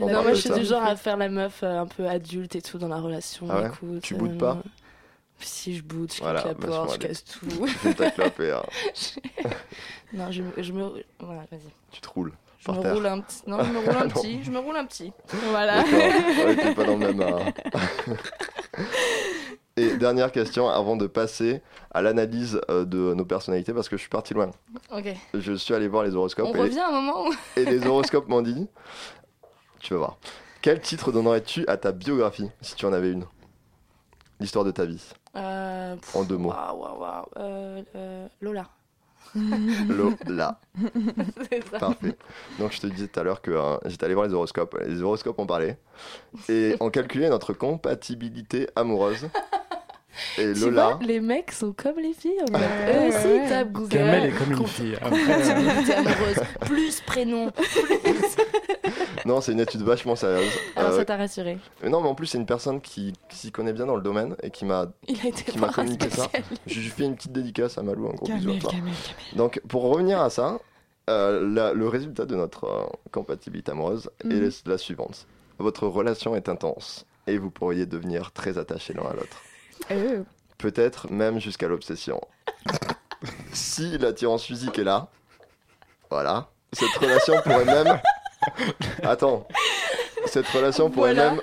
[0.00, 2.62] Non, moi je suis du genre à faire la meuf euh, un peu adulte et
[2.62, 3.46] tout dans la relation.
[3.50, 3.66] Ah ouais?
[3.68, 4.58] écoute, Tu boudes pas?
[5.40, 7.46] Si je boude, je Voilà, claque la porte, je casse tout.
[8.14, 8.60] Clope et euh,
[10.14, 11.04] non, je, me- je me.
[11.20, 11.60] Voilà, vas-y.
[11.90, 12.32] tu te roules.
[12.60, 12.94] Je Par me terre.
[12.94, 13.42] roule un petit.
[13.46, 14.42] Non, je me roule un petit.
[14.42, 15.12] Je me roule un petit.
[15.50, 15.82] Voilà.
[15.82, 17.20] Ouais, t'es pas dans le même.
[17.20, 17.40] euh.
[19.76, 21.60] Et dernière question avant de passer
[21.92, 24.52] à l'analyse euh, de nos personnalités parce que je suis parti loin.
[24.92, 25.12] Ok.
[25.34, 27.34] Je suis allé voir les horoscopes On et, revient à un moment où.
[27.56, 28.68] et les horoscopes m'ont dit
[29.80, 30.18] Tu vas voir.
[30.62, 33.24] Quel titre donnerais-tu à ta biographie si tu en avais une?
[34.38, 35.02] L'histoire de ta vie.
[35.36, 36.50] Euh, pff, En deux mots.
[36.50, 37.24] Waouh, waouh, waouh.
[37.36, 38.68] Euh, euh, Lola.
[39.88, 40.60] Lola.
[41.50, 41.78] C'est ça.
[41.80, 42.16] Parfait.
[42.60, 44.78] Donc je te disais tout à l'heure que euh, j'étais allé voir les horoscopes.
[44.86, 45.76] Les horoscopes ont parlé.
[46.48, 49.28] Et ont calculé notre compatibilité amoureuse.
[50.38, 50.94] Et Tu Lola.
[50.96, 52.40] vois, les mecs sont comme les filles.
[52.42, 53.40] en eux ouais, aussi, ouais.
[53.44, 53.88] ils tapent Google.
[53.96, 54.94] Kamel est comme une fille.
[55.00, 56.40] Après, Compatibilité amoureuse.
[56.60, 57.50] Plus prénom.
[59.26, 60.50] Non, c'est une étude vachement sérieuse.
[60.76, 61.58] Alors Euh, ça t'a rassuré.
[61.82, 64.02] mais non, mais en plus, c'est une personne qui, qui s'y connaît bien dans le
[64.02, 64.86] domaine et qui m'a.
[65.08, 66.28] Il a été Qui m'a voir un communiqué ça.
[66.66, 68.70] Je lui fais une petite dédicace à Malou, un gros bisou Camel, toi.
[68.70, 69.36] camel, camel.
[69.36, 70.58] Donc, pour revenir à ça,
[71.08, 74.32] euh, la- le résultat de notre euh, compatibilité amoureuse Mhm.
[74.32, 75.26] est la- la suivante.
[75.58, 79.42] Votre relation est intense et vous pourriez devenir très attachés l'un à l'autre.
[79.90, 80.22] Euh,
[80.58, 82.20] Peut-être même jusqu'à l'obsession.
[83.52, 85.08] si l'attirance physique est là,
[86.10, 88.00] voilà, cette relation pourrait même.
[89.02, 89.46] Attends.
[90.26, 91.30] Cette relation pourrait Voilà.
[91.32, 91.40] même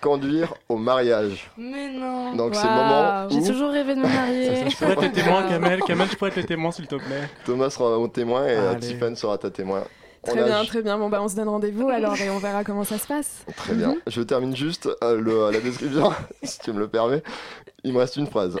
[0.00, 1.50] conduire au mariage.
[1.56, 2.34] Mais non.
[2.34, 2.84] Donc c'est le Waouh.
[2.84, 4.70] moment J'ai où toujours rêvé de me marier.
[4.70, 5.80] Je pourrais être le témoin, Kamel.
[5.82, 7.28] Kamel, je pourrais être le témoin, s'il te plaît.
[7.44, 8.80] Thomas sera mon témoin et euh, Allez.
[8.80, 9.82] Tiffen sera ta témoin.
[10.22, 10.98] Très bien, très bien.
[10.98, 13.44] Bon, bah, on se donne rendez-vous alors et on verra comment ça se passe.
[13.56, 13.96] Très bien.
[14.06, 16.12] Je termine juste euh, le- la description,
[16.42, 17.22] si tu me le permets.
[17.84, 18.58] Il me reste une phrase.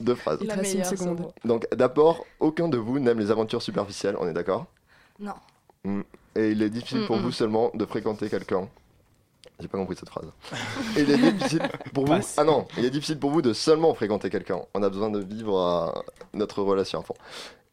[0.00, 0.38] Deux phrases.
[0.42, 1.32] Il reste une seconde.
[1.44, 4.66] Donc d'abord, aucun de vous n'aime les aventures superficielles, on est d'accord?
[5.18, 5.34] Non.
[6.36, 7.22] Et il est difficile pour Mm, mm.
[7.22, 8.68] vous seulement de fréquenter quelqu'un.
[9.58, 10.26] J'ai pas compris cette phrase.
[10.96, 11.60] Et il est difficile
[11.92, 12.14] pour vous.
[12.38, 14.60] Ah non, il est difficile pour vous de seulement fréquenter quelqu'un.
[14.72, 16.00] On a besoin de vivre euh,
[16.32, 17.14] notre relation à fond.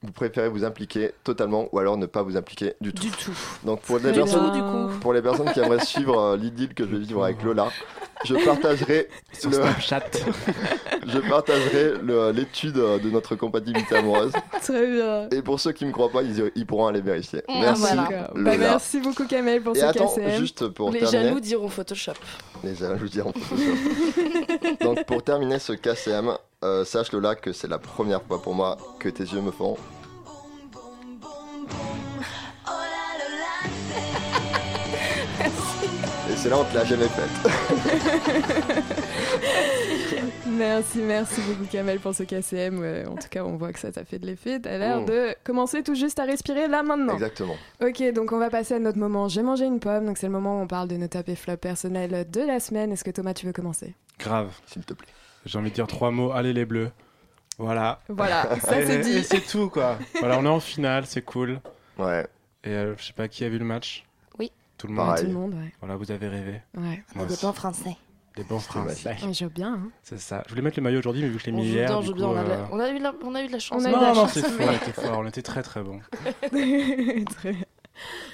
[0.04, 3.02] Vous préférez vous impliquer totalement ou alors ne pas vous impliquer du tout.
[3.02, 3.32] Du tout.
[3.64, 4.90] Donc pour les personnes, bien.
[5.02, 7.70] pour les personnes qui aimeraient suivre euh, l'idylle que je vais vivre avec Lola,
[8.24, 10.04] je partagerai Sur le, Snapchat.
[11.08, 11.94] je partagerai
[12.32, 14.34] l'étude euh, de notre compatibilité amoureuse.
[14.62, 15.30] Très bien.
[15.32, 17.42] Et pour ceux qui me croient pas, ils, ils pourront aller vérifier.
[17.48, 17.82] Ah, Merci.
[17.82, 18.02] voilà.
[18.04, 18.38] D'accord.
[18.38, 18.52] Lola.
[18.52, 20.38] Bah, merci beaucoup Kamel pour Et ce attends, KCM.
[20.40, 21.24] juste pour Les terminer.
[21.24, 22.14] jaloux diront Photoshop.
[22.64, 24.78] Les jaloux diront Photoshop.
[24.82, 28.78] Donc pour terminer ce KCM, euh, sache Lola que c'est la première fois pour moi
[29.00, 29.78] que tes yeux me font.
[36.30, 38.84] Et c'est là on te l'a jamais faite.
[40.50, 42.82] Merci, merci beaucoup Kamel pour ce KCM.
[42.82, 44.60] Euh, en tout cas, on voit que ça t'a fait de l'effet.
[44.60, 45.06] T'as l'air Mm.
[45.06, 47.14] de commencer tout juste à respirer là maintenant.
[47.14, 47.56] Exactement.
[47.80, 49.28] Ok, donc on va passer à notre moment.
[49.28, 51.36] J'ai mangé une pomme, donc c'est le moment où on parle de nos top et
[51.36, 52.92] flops personnels de la semaine.
[52.92, 53.94] Est-ce que Thomas, tu veux commencer?
[54.20, 54.50] Grave.
[54.66, 55.08] S'il te plaît.
[55.48, 56.32] J'ai envie de dire trois mots.
[56.32, 56.92] Allez les bleus.
[57.58, 58.00] Voilà.
[58.10, 59.24] Voilà, ça Et- c'est et dit.
[59.24, 59.98] c'est tout quoi.
[60.20, 61.60] Voilà, on est en finale, c'est cool.
[61.98, 62.28] Ouais.
[62.64, 64.06] Et euh, je sais pas qui a vu le match.
[64.38, 64.52] Oui.
[64.78, 65.06] Tout le monde.
[65.08, 65.24] Pareil.
[65.24, 65.74] Tout le monde, ouais.
[65.80, 66.62] Voilà, vous avez rêvé.
[66.78, 67.04] ouais.
[67.16, 67.40] Moi Des aussi.
[67.40, 67.98] plans français.
[68.36, 69.16] Des bons français.
[69.24, 69.74] On joue bien.
[69.74, 69.90] Hein.
[70.04, 70.44] C'est ça.
[70.46, 71.88] Je voulais mettre le maillot aujourd'hui, mais vu que je l'ai On mis hier.
[71.88, 72.28] bien, on du joue coup, bien.
[72.30, 73.82] On a, de la- euh, on a eu la- on a eu de la chance.
[73.82, 75.42] On a eu Non, de la non, c'est faux, mais- on était fort, on était
[75.42, 76.00] très très bon.
[76.52, 77.66] Très bien.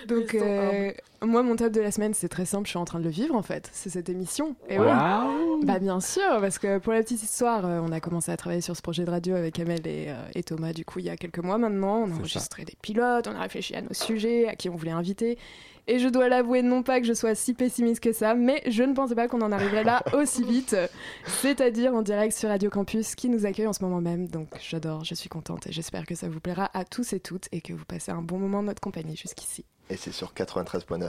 [0.08, 0.92] Donc, euh,
[1.22, 2.66] moi, mon top de la semaine, c'est très simple.
[2.66, 3.70] Je suis en train de le vivre en fait.
[3.74, 4.56] C'est cette émission.
[4.70, 4.86] Et ouais.
[4.86, 8.38] Waouh Bah bien sûr, parce que pour la petite histoire, euh, on a commencé à
[8.38, 11.06] travailler sur ce projet de radio avec Amel et, euh, et Thomas, du coup, il
[11.06, 12.04] y a quelques mois maintenant.
[12.04, 14.92] On a enregistré des pilotes, on a réfléchi à nos sujets, à qui on voulait
[14.92, 15.38] inviter.
[15.86, 18.84] Et je dois l'avouer, non pas que je sois si pessimiste que ça, mais je
[18.84, 20.78] ne pensais pas qu'on en arriverait là aussi vite.
[21.26, 24.28] C'est-à-dire en direct sur Radio Campus, qui nous accueille en ce moment même.
[24.28, 27.50] Donc j'adore, je suis contente et j'espère que ça vous plaira à tous et toutes
[27.52, 29.66] et que vous passez un bon moment de notre compagnie jusqu'ici.
[29.94, 31.08] Et c'est sur 93.9.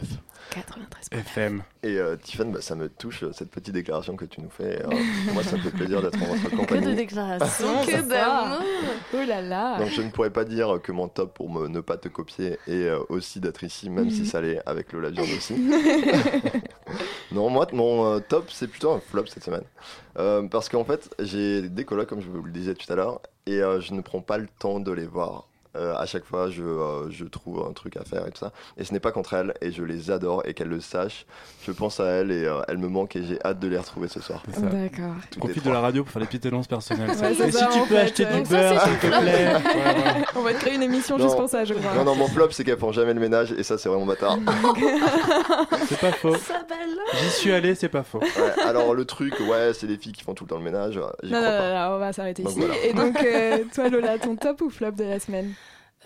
[0.50, 1.08] 93.
[1.10, 1.62] FM.
[1.82, 4.82] Et euh, Tiffen, bah, ça me touche euh, cette petite déclaration que tu nous fais.
[4.84, 4.90] Euh,
[5.32, 6.94] moi, ça me fait plaisir d'être en votre Que de compagnie.
[6.94, 8.58] déclarations, C'est que d'amour.
[9.14, 11.80] Oh là là Donc je ne pourrais pas dire que mon top pour me- ne
[11.80, 15.28] pas te copier est euh, aussi d'être ici, même si ça l'est avec Lola Viande
[15.34, 15.54] aussi.
[17.32, 19.64] non, moi, mon euh, top, c'est plutôt un flop cette semaine.
[20.18, 23.20] Euh, parce qu'en fait, j'ai des colocs, comme je vous le disais tout à l'heure,
[23.46, 25.48] et euh, je ne prends pas le temps de les voir.
[25.76, 28.52] Euh, à chaque fois, je, euh, je trouve un truc à faire et tout ça.
[28.76, 31.26] Et ce n'est pas contre elles, et je les adore, et qu'elles le sachent.
[31.66, 34.08] Je pense à elles, et euh, elles me manquent, et j'ai hâte de les retrouver
[34.08, 34.42] ce soir.
[34.46, 35.14] D'accord.
[35.30, 37.12] Toutes les Profite de la radio pour faire des petites annonces personnelles.
[37.14, 37.26] ça.
[37.28, 39.54] Ouais, c'est Et ça, si tu peux fait, acheter du ça, beurre, s'il te plaît.
[39.54, 40.24] Ouais.
[40.36, 41.24] On va te créer une émission Non.
[41.24, 41.94] juste pour ça, je crois.
[41.94, 44.38] Non, non, mon flop, c'est qu'elles font jamais le ménage, et ça, c'est vraiment bâtard.
[45.88, 46.34] C'est pas faux.
[47.20, 48.20] J'y suis allé, c'est pas faux.
[48.20, 50.96] Ouais, alors le truc, ouais, c'est les filles qui font tout le temps le ménage.
[50.96, 51.88] Non, non, crois non, pas.
[51.88, 52.58] non, on va s'arrêter ici.
[52.58, 52.74] voilà.
[52.84, 55.52] Et donc, euh, toi, Lola, ton top ou flop de la semaine?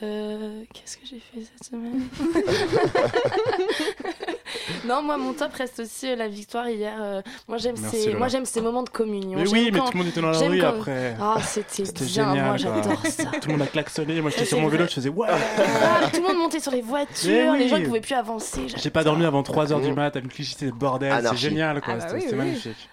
[0.00, 2.02] Euh, Qu'est-ce que j'ai fait cette semaine
[4.86, 6.94] Non, moi mon top reste aussi euh, la victoire hier.
[7.00, 8.18] euh, moi j'aime Merci, ces, Lola.
[8.18, 9.36] moi j'aime ces moments de communion.
[9.38, 11.16] Mais J'aime oui, mais quand- tout le monde était dans la j'aime rue quand- après.
[11.20, 12.56] Ah c'était C'était bien, génial, moi quoi.
[12.58, 13.24] j'adore ça.
[13.40, 15.28] Tout le monde a klaxonné, moi j'étais sur mon vélo, je faisais ouais.
[15.30, 18.66] Ah, tout le monde montait sur les voitures, Mais les gens ne pouvaient plus avancer.
[18.76, 19.94] J'ai pas dormi avant 3h du Mmh.
[19.94, 21.38] mat, avec Clichy, c'était le bordel, c'est Anarchie.
[21.40, 22.38] génial quoi, Ah bah c'était oui, c'était oui.
[22.38, 22.88] magnifique.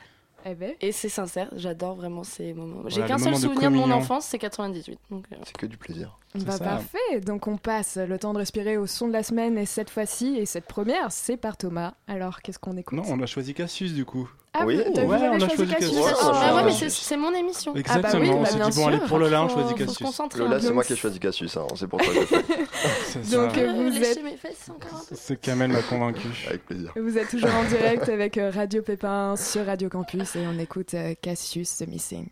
[0.48, 0.74] Eh ben.
[0.80, 2.84] Et c'est sincère, j'adore vraiment ces moments.
[2.88, 3.98] J'ai qu'un seul moment de souvenir de, mon communion.
[3.98, 5.00] enfance, c'est 98.
[5.10, 6.20] Donc, euh, C'est que du plaisir.
[6.36, 6.64] C'est Bah, ça.
[6.64, 7.20] parfait.
[7.26, 9.58] Donc, on passe le temps de respirer au son de la semaine.
[9.58, 11.96] Et cette fois-ci, et cette première, c'est par Thomas.
[12.08, 12.96] Alors, qu'est-ce qu'on écoute?
[12.96, 14.30] Non, on a choisi Cassius du coup.
[14.58, 14.80] Ah, Oui.
[14.94, 15.64] t'as- Ouais, on a choisi.
[15.64, 16.80] Ouais, ah, on bah ouais, mais choisi.
[16.80, 17.76] c'est c'est mon émission.
[17.76, 20.40] Exactement, bah oui, on bah s'est dit bon allez pour le là, on choisit concentrer.
[20.40, 20.66] Lola, un peu.
[20.68, 22.26] c'est moi qui ai choisi Cassius, hein, c'est pour toi que je.
[23.10, 25.16] C'est Donc, euh, vous êtes- mes fesses encore un peu.
[25.16, 26.28] Ce Kamel m'a convaincu.
[26.48, 26.92] Avec plaisir.
[26.96, 30.36] Vous êtes toujours en direct avec euh, Radio Pépin sur Radio Campus.
[30.36, 32.28] Et on écoute euh, Cassius The Missing.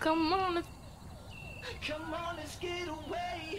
[0.00, 0.60] Comment le-
[1.60, 3.49] Makes sense, baby.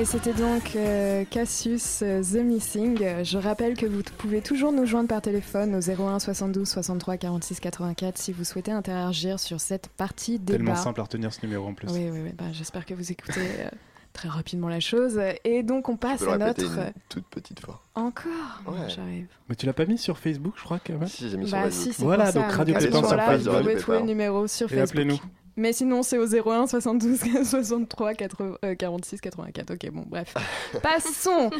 [0.00, 3.22] Et c'était donc euh, Cassius euh, The Missing.
[3.22, 7.60] Je rappelle que vous pouvez toujours nous joindre par téléphone au 01 72 63 46
[7.60, 10.56] 84 si vous souhaitez interagir sur cette partie débat.
[10.56, 11.88] Tellement simple à retenir ce numéro en plus.
[11.90, 12.30] Oui, oui, oui.
[12.38, 13.68] bah, J'espère que vous écoutez euh,
[14.14, 15.20] très rapidement la chose.
[15.44, 16.62] Et donc on passe à notre...
[16.64, 17.82] une toute petite fois.
[17.94, 18.62] Encore?
[18.68, 18.88] Ouais.
[18.88, 19.26] J'arrive.
[19.50, 21.58] Mais tu l'as pas mis sur Facebook, je crois, quand même Si, j'ai mis sur
[21.58, 21.92] Bah Facebook.
[21.94, 22.40] si, Voilà, pour ça.
[22.40, 24.76] donc Radio à ce Pépin sur Facebook, vous Radio pouvez trouver le numéro sur Et
[24.76, 24.88] Facebook.
[24.88, 25.20] appelez-nous.
[25.56, 29.72] Mais sinon, c'est au 01 72 63 80, euh, 46 84.
[29.74, 30.34] Ok, bon, bref.
[30.82, 31.50] Passons.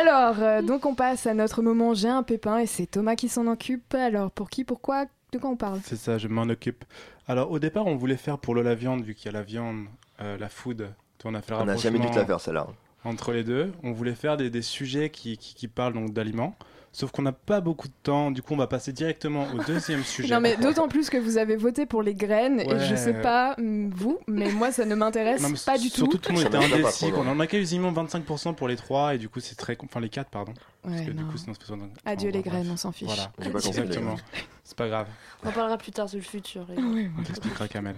[0.00, 3.28] Alors, euh, donc on passe à notre moment J'ai un pépin et c'est Thomas qui
[3.28, 3.94] s'en occupe.
[3.94, 5.80] Alors, pour qui, pourquoi, de quoi on parle?
[5.84, 6.84] C'est ça, je m'en occupe.
[7.28, 9.42] Alors, au départ, on voulait faire pour le la viande, vu qu'il y a la
[9.42, 9.84] viande,
[10.20, 10.88] euh, la food.
[11.26, 12.66] On a fait le On n'a jamais dû te la faire celle-là.
[13.04, 13.72] entre les deux.
[13.82, 16.54] On voulait faire des, des sujets qui, qui, qui parlent donc d'aliments.
[16.94, 18.30] Sauf qu'on n'a pas beaucoup de temps.
[18.30, 20.32] Du coup, on va passer directement au deuxième sujet.
[20.32, 23.56] Non, mais d'autant plus que vous avez voté pour les graines et je sais pas
[23.58, 25.96] hum, vous, mais moi ça ne m'intéresse pas du tout.
[25.96, 27.10] Surtout, tout le monde était pas indécis.
[27.16, 29.76] On en a quasiment 25% pour les trois, et du coup, c'est très.
[29.82, 30.54] Enfin, les quatre, pardon.
[30.82, 32.52] Parce Ouais, que du coup, sinon, c'est besoin Adieu enfin, les bref.
[32.52, 33.08] graines, on s'en fiche.
[33.08, 34.14] Voilà, pas exactement.
[34.62, 35.08] C'est pas grave,
[35.42, 36.64] On en parlera plus tard sur le futur.
[36.68, 36.82] les gars.
[36.84, 37.96] Oui, on t'expliquera Kamel.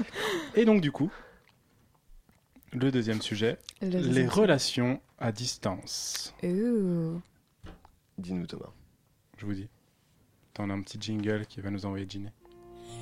[0.54, 1.10] Et donc, du coup,
[2.72, 6.32] le deuxième sujet, Le les relations à distance.
[6.42, 7.20] Ouh.
[8.18, 8.72] Dis-nous Thomas.
[9.36, 9.68] Je vous dis.
[10.52, 12.28] Attends, on a un petit jingle qui va nous envoyer Ginny.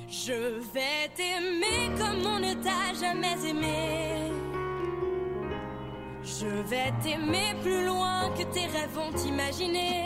[0.07, 4.31] Je vais t'aimer comme on ne t'a jamais aimé.
[6.23, 10.05] Je vais t'aimer plus loin que tes rêves vont t'imaginer.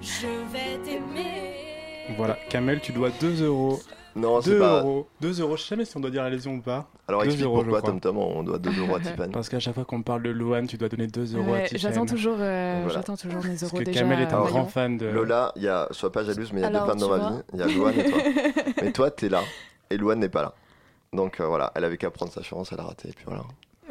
[0.00, 2.14] Je vais t'aimer.
[2.16, 3.80] Voilà, Kamel, tu dois 2 euros.
[4.14, 4.80] Non, c'est 2 pas.
[4.82, 5.08] euros.
[5.20, 6.88] 2 euros, je sais jamais si on doit dire la lésion ou pas.
[7.08, 7.90] Alors Deux explique euros, je pourquoi crois.
[7.92, 9.30] Tom Tom on doit 2 euros à Tiffany.
[9.32, 11.62] Parce qu'à chaque fois qu'on parle de Luan, tu dois donner 2 euros à Ouais,
[11.64, 11.78] Tiffen.
[11.80, 12.94] J'attends toujours, euh, Voilà.
[12.98, 14.00] j'attends toujours mes Parce euros que déjà.
[14.00, 15.06] Kamel est un grand fan de.
[15.06, 17.06] Lola, il y a, sois pas jalouse, mais il y a Alors, deux femmes dans
[17.06, 17.30] tu ma vois.
[17.38, 17.42] vie.
[17.54, 18.22] Il y a Louane et toi.
[18.82, 19.40] mais toi, t'es là.
[19.90, 20.54] Et Louane n'est pas là.
[21.14, 23.08] Donc euh, voilà, elle avait qu'à prendre sa chance, elle a raté.
[23.08, 23.42] Et puis voilà.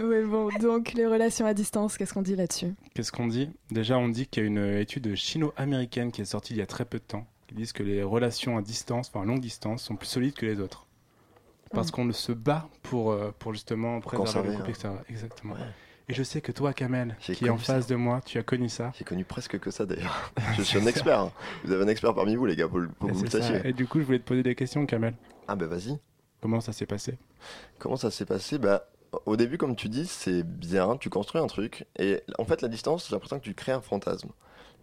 [0.01, 2.73] Oui, bon, donc les relations à distance, qu'est-ce qu'on dit là-dessus?
[2.95, 3.49] Qu'est-ce qu'on dit?
[3.69, 6.65] Déjà, on dit qu'il y a une étude chino-américaine qui est sortie il y a
[6.65, 7.25] très peu de temps.
[7.51, 10.45] Qui disent que les relations à distance, enfin à longue distance, sont plus solides que
[10.45, 10.85] les autres.
[11.73, 11.91] Parce Mm.
[11.91, 14.73] qu'on se bat pour, euh, pour justement préserver conserver, le couple, hein.
[14.73, 14.89] etc.
[15.09, 15.53] Exactement.
[15.55, 15.59] Ouais.
[16.07, 17.89] Et je sais que toi, Kamel, qui est en face ça.
[17.89, 18.93] de moi, tu as connu ça.
[18.97, 20.31] J'ai connu presque que ça d'ailleurs.
[20.57, 21.19] je suis un expert.
[21.19, 21.31] hein.
[21.65, 23.61] Vous avez un expert parmi vous, les gars, pour, pour vous le sachiez.
[23.65, 25.13] Et du coup, je voulais te poser des questions, Kamel.
[25.49, 25.97] Ah bah vas-y.
[26.41, 27.17] Comment ça s'est passé?
[27.79, 28.57] Comment ça s'est passé?
[28.57, 28.87] Bah,
[29.25, 32.67] au début, comme tu dis, c'est bien, tu construis un truc, et en fait, la
[32.69, 34.29] distance, j'ai l'impression que tu crées un fantasme.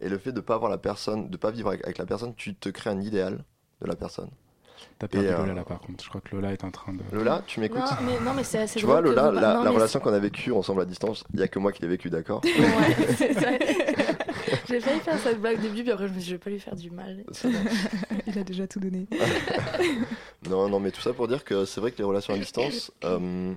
[0.01, 2.35] Et le fait de pas avoir la personne, de pas vivre avec, avec la personne,
[2.37, 3.45] tu te crées un idéal
[3.83, 4.31] de la personne.
[5.01, 6.05] T'as perdu euh, Lola là, par contre.
[6.05, 7.01] Je crois que Lola est en train de.
[7.13, 7.81] Lola, tu m'écoutes?
[7.81, 9.99] Non, mais, non, mais c'est assez Tu vois, Lola, vous- la, non, la mais relation
[9.99, 12.43] qu'on a vécue ensemble à distance, il y a que moi qui l'ai vécue, d'accord?
[12.45, 13.51] Ouais, c'est ça.
[14.69, 16.39] J'ai failli faire cette blague au début, puis après je me suis dit, je vais
[16.39, 17.25] pas lui faire du mal.
[18.27, 19.07] Il a déjà tout donné.
[20.49, 22.93] Non, non, mais tout ça pour dire que c'est vrai que les relations à distance,
[23.05, 23.53] euh,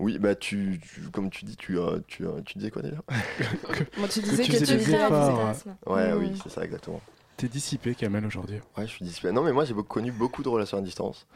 [0.00, 3.04] oui, bah tu, tu- comme tu dis, tu, euh, tu, euh, tu disais quoi d'ailleurs
[3.98, 5.06] Moi, tu Que disais tu que, faisais tu des crées un
[5.52, 5.54] efforts.
[5.86, 6.18] Ouais, Mm.
[6.18, 7.00] oui, c'est ça exactement.
[7.36, 8.60] T'es dissipé, Kamel, aujourd'hui.
[8.76, 9.32] Ouais, je suis discipliné.
[9.34, 11.26] Non, mais moi j'ai connu beaucoup de relations à distance.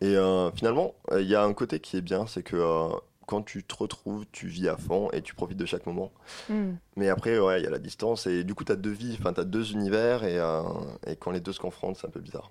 [0.00, 2.88] Et euh, finalement, euh, il y a un côté qui est bien, c'est que euh,
[3.26, 6.10] quand tu te retrouves, tu vis à fond et tu profites de chaque moment.
[6.48, 6.72] Hmm.
[6.96, 9.16] Mais après, ouais, il y a la distance et du coup, tu as deux vies,
[9.20, 10.62] enfin, tu as deux univers et, euh,
[11.06, 12.50] et quand les deux se confrontent, c'est un peu bizarre.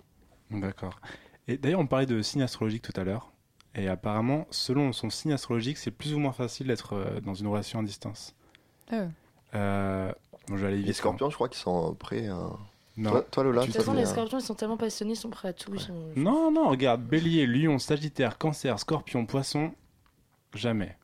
[0.49, 0.99] D'accord.
[1.47, 3.32] Et d'ailleurs, on parlait de signe astrologique tout à l'heure.
[3.76, 7.47] Et apparemment, selon son signe astrologique, c'est plus ou moins facile d'être euh, dans une
[7.47, 8.36] relation à distance.
[8.91, 9.05] Ah.
[9.55, 10.11] Euh,
[10.47, 10.88] bon, je vais aller vite.
[10.88, 12.28] Les scorpions, je crois qu'ils sont prêts.
[12.28, 12.57] à- hein.
[12.97, 13.11] Non.
[13.11, 15.30] Toi, toi, Lola, De toute façon, les euh, scorpions, ils sont tellement passionnés, ils sont
[15.30, 15.78] prêts à tout.
[15.80, 15.93] Sont...
[16.17, 17.01] non, non, regarde.
[17.01, 19.72] Bélier, lion, sagittaire, cancer, scorpion, poisson.
[20.53, 20.97] Jamais.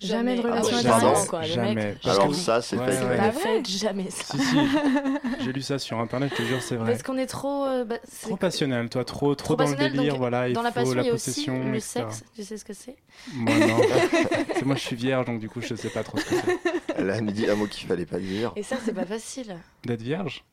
[0.00, 1.28] Jamais de Ah ouais, relation à Pardon distance.
[1.28, 1.96] quoi, Jamais.
[2.04, 3.08] Alors que- ça, c'est Ouais, fake.
[3.08, 3.16] ouais.
[3.16, 4.24] pas faites jamais ça.
[4.36, 4.56] Si, si.
[5.44, 6.92] J'ai lu ça sur internet, je te jure, c'est vrai.
[6.92, 7.64] Parce qu'on est trop.
[7.64, 10.54] euh, bah, c'est Trop passionnel, toi, trop, trop, Trop dans le délire, donc, voilà, il
[10.54, 11.80] Dans la faut passion, la aussi possession, le etc.
[12.10, 12.24] sexe.
[12.36, 12.96] Tu sais ce que c'est
[13.34, 13.76] Moi, non.
[14.54, 16.58] C'est- moi, je suis vierge, donc du coup, je sais pas trop ce que c'est.
[16.96, 18.52] Elle a dit un mot qu'il fallait pas dire.
[18.54, 19.56] Et ça, c'est pas facile.
[19.84, 20.44] D'être vierge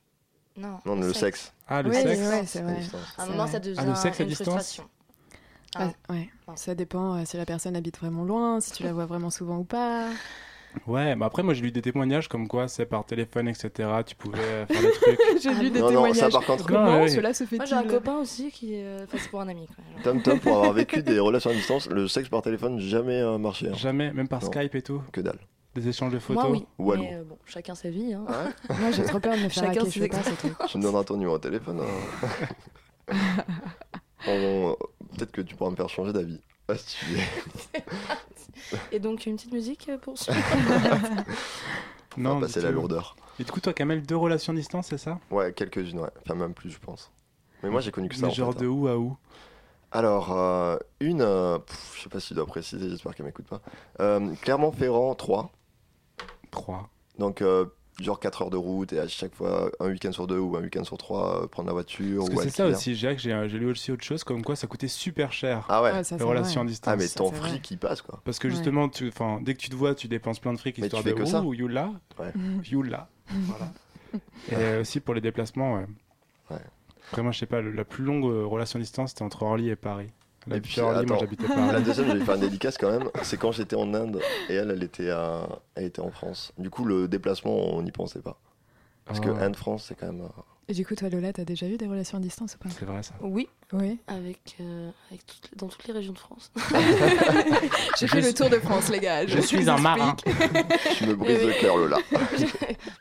[0.57, 0.79] Non.
[0.85, 1.53] Non, le sexe.
[1.67, 2.55] Ah, le Oui, sexe.
[3.17, 4.85] À un moment, ça devient Ah, le sexe à une frustration.
[5.75, 5.87] Ah.
[6.09, 6.29] Ouais, ouais.
[6.55, 9.57] Ça dépend euh, si la personne habite vraiment loin, si tu la vois vraiment souvent
[9.57, 10.07] ou pas.
[10.87, 13.69] Ouais, mais après, moi, j'ai lu des témoignages comme quoi c'est par téléphone, etc.
[14.05, 15.19] Tu pouvais euh, faire des trucs.
[15.41, 16.31] J'ai Ah lu des non, non, ça, témoignages.
[16.33, 17.07] par contre- Comment Non, ouais.
[17.07, 18.73] cela se fait-il Moi, j'ai un copain aussi qui.
[18.75, 19.67] euh, Enfin, c'est pour un ami.
[19.67, 19.75] Quoi.
[19.93, 20.03] Genre.
[20.03, 23.37] Tom Tom, pour avoir vécu des relations à distance, le sexe par téléphone, jamais euh,
[23.37, 23.69] marché.
[23.69, 23.73] hein.
[23.73, 24.51] Jamais, même par Non.
[24.51, 25.01] Skype et tout.
[25.13, 25.39] Que dalle.
[25.75, 26.43] Des échanges de photos.
[26.43, 26.97] Moi, oui.
[26.99, 28.13] Mais euh, bon, chacun sa vie.
[28.13, 28.25] Hein.
[28.69, 30.07] Moi, j'ai trop peur de me faire Chacun hacker, ses je
[30.53, 30.65] pas.
[30.67, 31.81] Tu me donneras ton numéro de téléphone.
[33.09, 33.13] hein.
[34.27, 34.75] On-
[35.15, 36.39] Peut-être que tu pourras me faire changer d'avis.
[36.67, 37.21] Ah, si tu veux.
[38.91, 40.37] Et donc, une petite musique pour suivre.
[42.17, 43.15] On Non, va passer la lourdeur.
[43.39, 45.19] Et du coup, toi, Kamel, deux relations à distance, c'est ça?
[45.29, 46.09] Ouais, quelques-unes, ouais.
[46.23, 47.11] Enfin, même plus, je pense.
[47.61, 48.21] Mais moi, j'ai connu que ça.
[48.21, 48.69] Mais en genre fait, de hein.
[48.69, 49.17] où à où?
[49.91, 53.47] Alors, euh, une, euh, pff, je sais pas si je dois préciser, j'espère qu'elle m'écoute
[53.47, 53.61] pas.
[53.99, 55.51] Euh, Clermont-Ferrand 3,
[56.51, 56.89] 3.
[57.17, 57.65] donc euh,
[58.01, 60.61] genre 4 heures de route et à chaque fois un week-end sur deux ou un
[60.61, 63.47] week-end sur trois, euh, prendre la voiture Parce ou que c'est ça aussi, j'ai j'ai
[63.49, 66.17] j'ai lu aussi autre chose, comme quoi ça coûtait super cher, Ah ouais, Ouais, ça,
[66.17, 66.67] les relations vrai.
[66.67, 66.93] à distance.
[66.93, 68.19] ah mais ton fric qui passe quoi.
[68.25, 68.53] Parce que Ouais.
[68.53, 71.03] justement, tu, 'fin, dès que tu te vois, tu dépenses plein de fric Mais histoire
[71.03, 71.41] tu de que ça.
[71.41, 72.33] ouh, you là, Ouais.
[72.69, 73.07] you là.
[73.29, 73.71] Voilà.
[74.51, 75.85] Et euh, aussi pour les déplacements, ouais.
[76.51, 76.57] Ouais.
[77.09, 79.43] Après, moi, je sais pas, le- la plus longue euh, relation à distance, c'était entre
[79.43, 80.09] Orly et Paris.
[80.47, 81.17] La Et puis, attends.
[81.19, 83.09] j'habitais La deuxième, je vais faire une dédicace quand même.
[83.23, 86.51] C'est quand j'étais en Inde et elle, elle était, à- elle était en France.
[86.57, 88.37] Du coup, le déplacement, on n'y pensait pas.
[89.05, 90.21] Parce que Oh, Inde-France, c'est quand même.
[90.21, 92.69] euh, Et du coup, toi, Lola, t'as déjà eu des relations à distance ou pas
[92.77, 93.13] C'est vrai ça.
[93.21, 93.99] Oui, Oui.
[94.07, 96.51] avec, euh, avec toutes dans toutes les régions de France.
[97.99, 99.25] J'ai fait le tour de France, les gars.
[99.27, 100.15] Je suis un marin.
[100.95, 101.47] Tu me brises oui.
[101.55, 101.97] le cœur, Lola.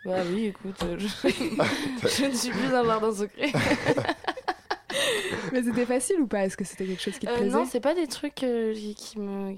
[0.05, 1.07] bah oui, écoute, je,
[2.09, 3.51] je ne suis plus un jardin secret.
[5.53, 6.45] Mais c'était facile ou pas?
[6.45, 7.57] Est-ce que c'était quelque chose qui te Euh, plaisait?
[7.57, 9.55] non, c'est pas des trucs euh, qui qui me.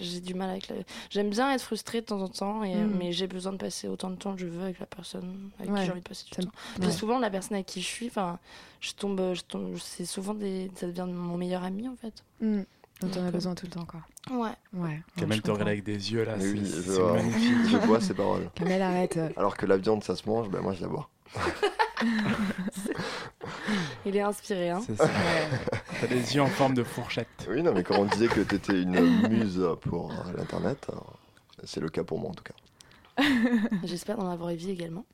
[0.00, 0.68] J'ai du mal avec.
[0.68, 0.76] la-
[1.10, 2.96] J'aime bien être frustrée de temps en temps, et, Mm.
[2.98, 5.70] mais j'ai besoin de passer autant de temps que je veux avec la personne avec
[5.72, 5.80] Ouais.
[5.80, 6.80] qui j'ai envie de passer du T'aimes- temps.
[6.80, 8.38] Puis souvent, la personne avec qui je suis, enfin,
[8.80, 12.14] je tombe, je tombe, c'est souvent des, ça devient mon meilleur ami en fait.
[12.40, 12.62] Hmm.
[13.00, 14.00] Dont on a Donc, besoin tout le temps, quoi.
[14.30, 14.52] Ouais.
[14.72, 15.02] Ouais.
[15.16, 17.14] Kamel te regarde avec des yeux là, oui, je c'est vois.
[17.14, 17.42] magnifique.
[17.72, 18.48] Je bois ces paroles.
[18.54, 19.18] Kamel, arrête.
[19.36, 21.10] Alors que la viande, ça se mange, ben moi, je la bois.
[24.06, 24.82] Il est inspiré, hein.
[24.86, 25.08] C'est ça.
[26.00, 27.28] T'as des yeux en forme de fourchette.
[27.48, 30.86] Oui, non, mais quand on disait que t'étais une muse pour euh, l'internet,
[31.64, 33.22] c'est le cas pour moi en tout cas.
[33.84, 35.04] J'espère la vraie vie également.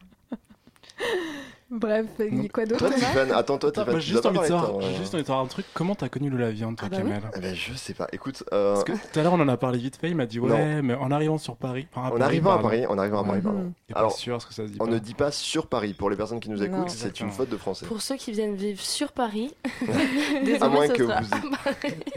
[1.71, 2.49] Bref, Mm.
[2.49, 4.87] quoi d'autre Toi, Tiffany, attends, toi, Attends, Tiffany, j'ai juste envie de pas savoir, parler,
[4.87, 5.66] j'ai toi, juste envie de savoir un truc.
[5.73, 7.11] Comment t'as connu le la viande, toi, Ah bah oui.
[7.12, 8.09] Kamel Eh ben, je sais pas.
[8.12, 10.11] Écoute, euh, Parce que tout à l'heure, on en a parlé vite fait.
[10.11, 11.87] Il m'a dit Ouais, mais en arrivant sur Paris.
[11.95, 12.59] enfin, à en arrivant à.
[12.59, 13.73] Paris, en arrivant à Paris, pardon.
[13.89, 14.79] Il est pas Alors, sûr ce que ça se dit.
[14.81, 14.91] on pas.
[14.91, 15.95] ne dit pas sur Paris.
[15.95, 16.64] Pour les personnes qui nous Non.
[16.64, 17.87] écoutent, c'est une faute de français.
[17.87, 19.55] Pour ceux qui viennent vivre sur Paris,
[20.61, 21.41] À moins ce que sera- vous.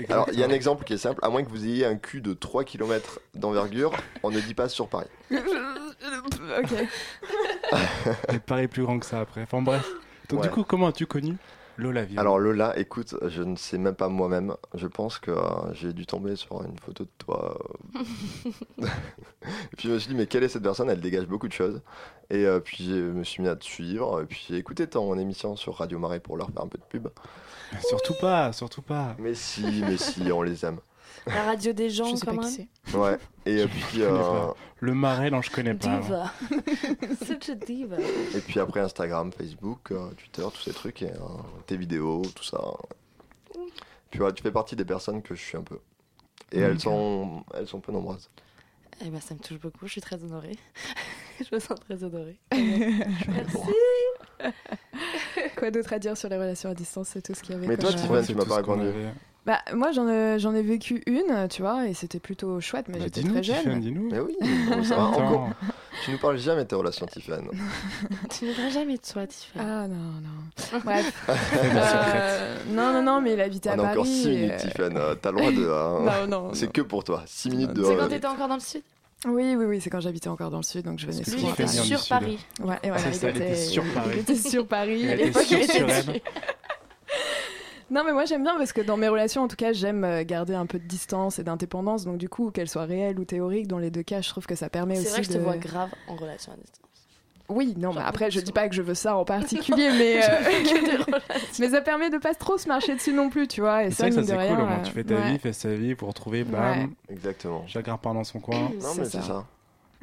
[0.09, 1.19] Alors, il y a un exemple qui est simple.
[1.23, 3.91] À moins que vous ayez un cul de 3 km d'envergure,
[4.23, 5.05] on ne dit pas sur Paris.
[5.31, 6.69] ok.
[8.45, 9.41] Paris est plus grand que ça après.
[9.43, 9.87] Enfin bref.
[10.29, 10.47] Donc, Ouais.
[10.47, 11.35] du coup, comment as-tu connu
[11.77, 14.55] Lola Alors Lola, écoute, je ne sais même pas moi-même.
[14.75, 17.57] Je pense que euh, j'ai dû tomber sur une photo de toi.
[18.81, 18.85] euh.
[18.85, 20.89] et puis je me suis dit, mais quelle est cette personne?
[20.89, 21.81] Elle dégage beaucoup de choses.
[22.29, 24.21] Et euh, puis je me suis mis à te suivre.
[24.21, 26.83] Et puis j'ai écouté ton émission sur Radio Marais pour leur faire un peu de
[26.83, 27.07] pub.
[27.87, 29.15] Surtout pas, surtout pas.
[29.17, 30.77] Mais si, mais si, on les aime.
[31.27, 32.51] La radio des gens Je sais quand pas même.
[32.51, 32.95] qui.
[32.95, 33.17] Ouais.
[33.45, 34.55] Et Je puis, euh, pas.
[34.79, 35.99] Le marais, non, je connais pas.
[35.99, 36.31] Diva.
[37.25, 37.97] Such a diva.
[37.99, 41.17] et puis après Instagram, Facebook, euh, Twitter, tous ces trucs, et euh,
[41.67, 42.59] tes vidéos, tout ça.
[44.11, 45.79] Puis ouais, tu fais partie des personnes que je suis un peu.
[46.51, 48.29] Et elles sont, elles sont peu nombreuses.
[49.01, 50.57] Eh ben, ça me touche beaucoup, je suis très honorée.
[51.39, 52.37] je me sens très honorée.
[55.57, 57.67] Quoi d'autre à dire sur les relations à distance C'est tout ce qu'il y avait.
[57.67, 58.89] Mais toi, Tiffany, tu m'as pas répondu.
[59.45, 62.97] Bah, moi, j'en ai, j'en ai vécu une, tu vois, et c'était plutôt chouette, mais
[62.97, 63.79] Bah, j'étais dis-nous, très Tiffany, jeune.
[63.81, 64.09] dis-nous.
[64.09, 64.35] Mais oui,
[64.71, 65.11] on veut savoir.
[65.13, 65.25] Attends.
[65.27, 65.49] Encore,
[66.05, 67.47] tu nous parles jamais de tes relations, Tiffany.
[68.39, 69.65] tu ne verras jamais de toi, Tiffany.
[69.67, 70.79] Ah non, non.
[70.85, 71.29] Bref.
[71.29, 73.91] Euh, non, non, non, mais il habitait On à a Paris.
[73.91, 74.95] encore 6 et- minutes, Tiffany.
[74.97, 75.69] Euh, T'as le droit de.
[75.69, 76.25] hein.
[76.29, 76.53] Non, non.
[76.53, 76.71] C'est non.
[76.71, 77.23] que pour toi.
[77.25, 77.83] 6 minutes de.
[77.83, 78.81] C'est euh, quand t'étais encore dans le sud?
[79.25, 81.35] Oui, oui, oui, c'est quand j'habitais encore dans le sud, donc je venais que Lui,
[81.37, 81.53] il souvent.
[81.53, 82.07] était sur.
[82.07, 82.37] Paris.
[82.61, 84.09] Ouais, et voilà, C'est ça, il était sur Paris.
[84.13, 84.99] Il était sur Paris.
[85.01, 86.05] Il était sur il était Suresnes.
[86.07, 86.21] dessus.
[87.93, 90.23] Non, mais moi j'aime bien parce que dans mes relations, en tout cas, j'aime euh,
[90.23, 92.05] garder un peu de distance et d'indépendance.
[92.05, 94.55] Donc, du coup, qu'elles soient réelles ou théoriques, dans les deux cas, je trouve que
[94.55, 96.79] ça permet aussi C'est vrai que je te vois grave en relation à distance.
[97.49, 101.13] Oui, non, mais après, je dis pas que je veux ça en particulier, mais, euh,
[101.59, 103.83] mais ça permet de pas trop se marcher dessus non plus, tu vois.
[103.83, 105.31] Et C'est vrai que ça c'est rien, cool, euh, tu fais ta ouais.
[105.33, 106.89] vie, fais sa vie pour retrouver, bam, Ouais.
[107.09, 107.63] Exactement.
[107.67, 108.69] chacun part dans son coin.
[108.81, 109.21] Non, C'est mais ça.
[109.21, 109.45] c'est ça.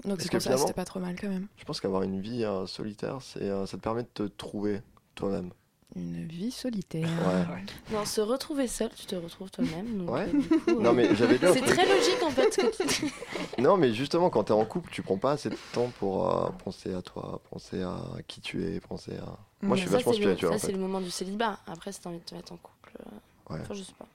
[0.05, 1.47] Donc, c'est ça, c'était pas trop mal quand même.
[1.57, 4.81] Je pense qu'avoir une vie euh, solitaire, c'est, euh, ça te permet de te trouver
[5.15, 5.51] toi-même.
[5.97, 7.09] Une vie solitaire.
[7.09, 7.65] Ouais.
[7.93, 10.09] Non, se retrouver seul, tu te retrouves toi-même.
[10.09, 10.29] Ouais.
[10.69, 13.13] euh, Non, euh, mais j'avais un C'est très logique en fait que tu
[13.61, 16.49] Non, mais justement, quand t'es en couple, tu prends pas assez de temps pour euh,
[16.65, 19.37] penser à toi, penser à qui tu es, penser à.
[19.63, 20.73] Moi, je suis Ça, vachement spirituel Ça, en c'est fait.
[20.75, 21.59] le moment du célibat.
[21.67, 23.61] Après, si t'as envie de te mettre en couple, euh, Ouais.
[23.63, 24.07] enfin, je sais pas.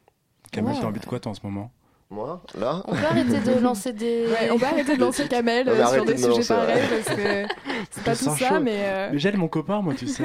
[0.54, 0.80] Kamel, Ouais.
[0.80, 1.72] t'as envie de quoi toi en ce moment?
[2.12, 4.28] Moi, là, On peut arrêter de lancer des.
[4.30, 7.02] Ouais, on va arrêter de lancer Kamel euh, sur des de sujets lancer, pareils ouais.
[7.04, 7.46] parce que
[7.92, 8.60] c'est pas tout ça, chaud.
[8.62, 8.80] mais.
[8.86, 10.24] euh, Mais j'aime mon copain, moi, tu sais.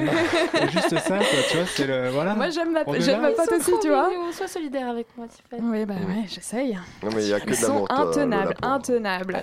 [0.52, 2.10] C'est juste ça, quoi, tu vois, c'est le.
[2.10, 2.34] Voilà.
[2.34, 4.10] Moi j'aime ma, j'aime ma pote aussi, tu vois.
[4.32, 5.62] Sois solidaire avec moi, Tiffany.
[5.70, 6.78] Oui, bah ouais, j'essaye.
[7.02, 9.40] non, mais il y a que Ils de sont intenables, intenables.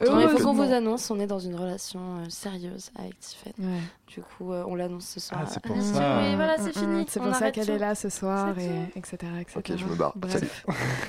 [0.00, 3.54] Ah, Il faut qu'on vous annonce, on est dans une relation euh, sérieuse avec Tiffany.
[3.58, 3.80] Ouais.
[4.06, 5.40] Du coup, euh, on l'annonce ce soir.
[5.42, 6.18] Ah, c'est pour Ah, ça.
[6.22, 7.02] Oui, voilà, c'est Mm, fini.
[7.02, 9.56] mm, C'est pour ça qu'elle est là ce soir, et etc., etc.
[9.58, 10.12] Ok, je me barre.
[10.16, 10.32] Bref.
[10.34, 10.48] Salut.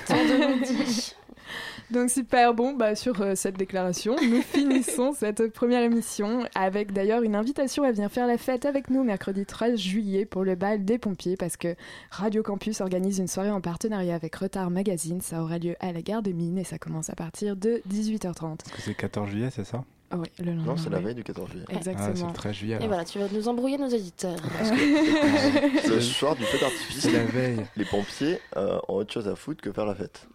[0.06, 0.64] Tant de.
[1.90, 7.22] Donc super, bon, bah, sur euh, cette déclaration, nous finissons cette première émission avec d'ailleurs
[7.22, 10.84] une invitation à venir faire la fête avec nous mercredi 13 juillet pour le bal
[10.84, 11.74] des pompiers parce que
[12.10, 15.20] Radio Campus organise une soirée en partenariat avec Retard Magazine.
[15.20, 18.40] Ça aura lieu à la gare des Mines et ça commence à partir de 18h30.
[18.40, 19.84] Parce que c'est 14 juillet, c'est ça?
[20.12, 20.72] Ah oui, le lendemain.
[20.72, 21.64] Non, c'est la veille du 14 juillet.
[21.68, 22.28] Ah, c'est Exactement.
[22.28, 22.78] le 13 juillet.
[22.80, 24.38] Et voilà, tu vas nous embrouiller nos auditeurs.
[25.82, 27.12] C'est le soir du feu d'artifice.
[27.12, 27.64] La veille.
[27.76, 30.26] Les pompiers euh, ont autre chose à foutre que faire la fête.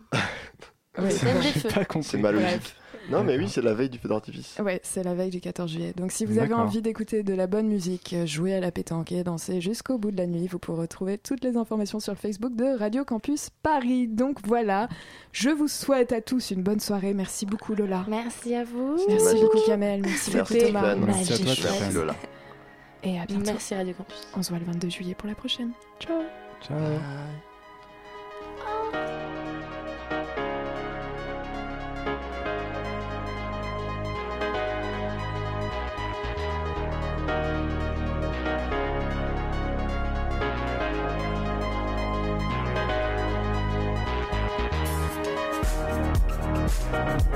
[0.97, 2.33] Ouais, C'est Bref.
[2.33, 2.75] logique.
[3.09, 4.57] Non, mais oui, c'est la veille du feu d'artifice.
[4.59, 5.93] Ouais, c'est la veille du 14 juillet.
[5.95, 9.11] Donc si vous avez envie d'écouter de la bonne musique, euh, jouer à la pétanque
[9.11, 12.17] et danser jusqu'au bout de la nuit, vous pourrez retrouver toutes les informations sur le
[12.17, 14.07] Facebook de Radio Campus Paris.
[14.07, 14.87] Donc voilà,
[15.31, 17.13] je vous souhaite à tous une bonne soirée.
[17.13, 18.05] Merci beaucoup Lola.
[18.07, 18.97] Merci à vous.
[19.07, 19.41] Merci magique.
[19.43, 20.95] beaucoup Kamel, merci, beaucoup Thomas.
[20.95, 21.45] Merci à toi.
[21.79, 22.15] Merci Lola.
[23.03, 23.43] Et à bientôt.
[23.45, 24.27] Merci Radio Campus.
[24.35, 25.71] On se voit le 22 juillet pour la prochaine.
[25.99, 26.23] Ciao
[26.65, 26.75] Ciao.
[46.95, 47.35] Música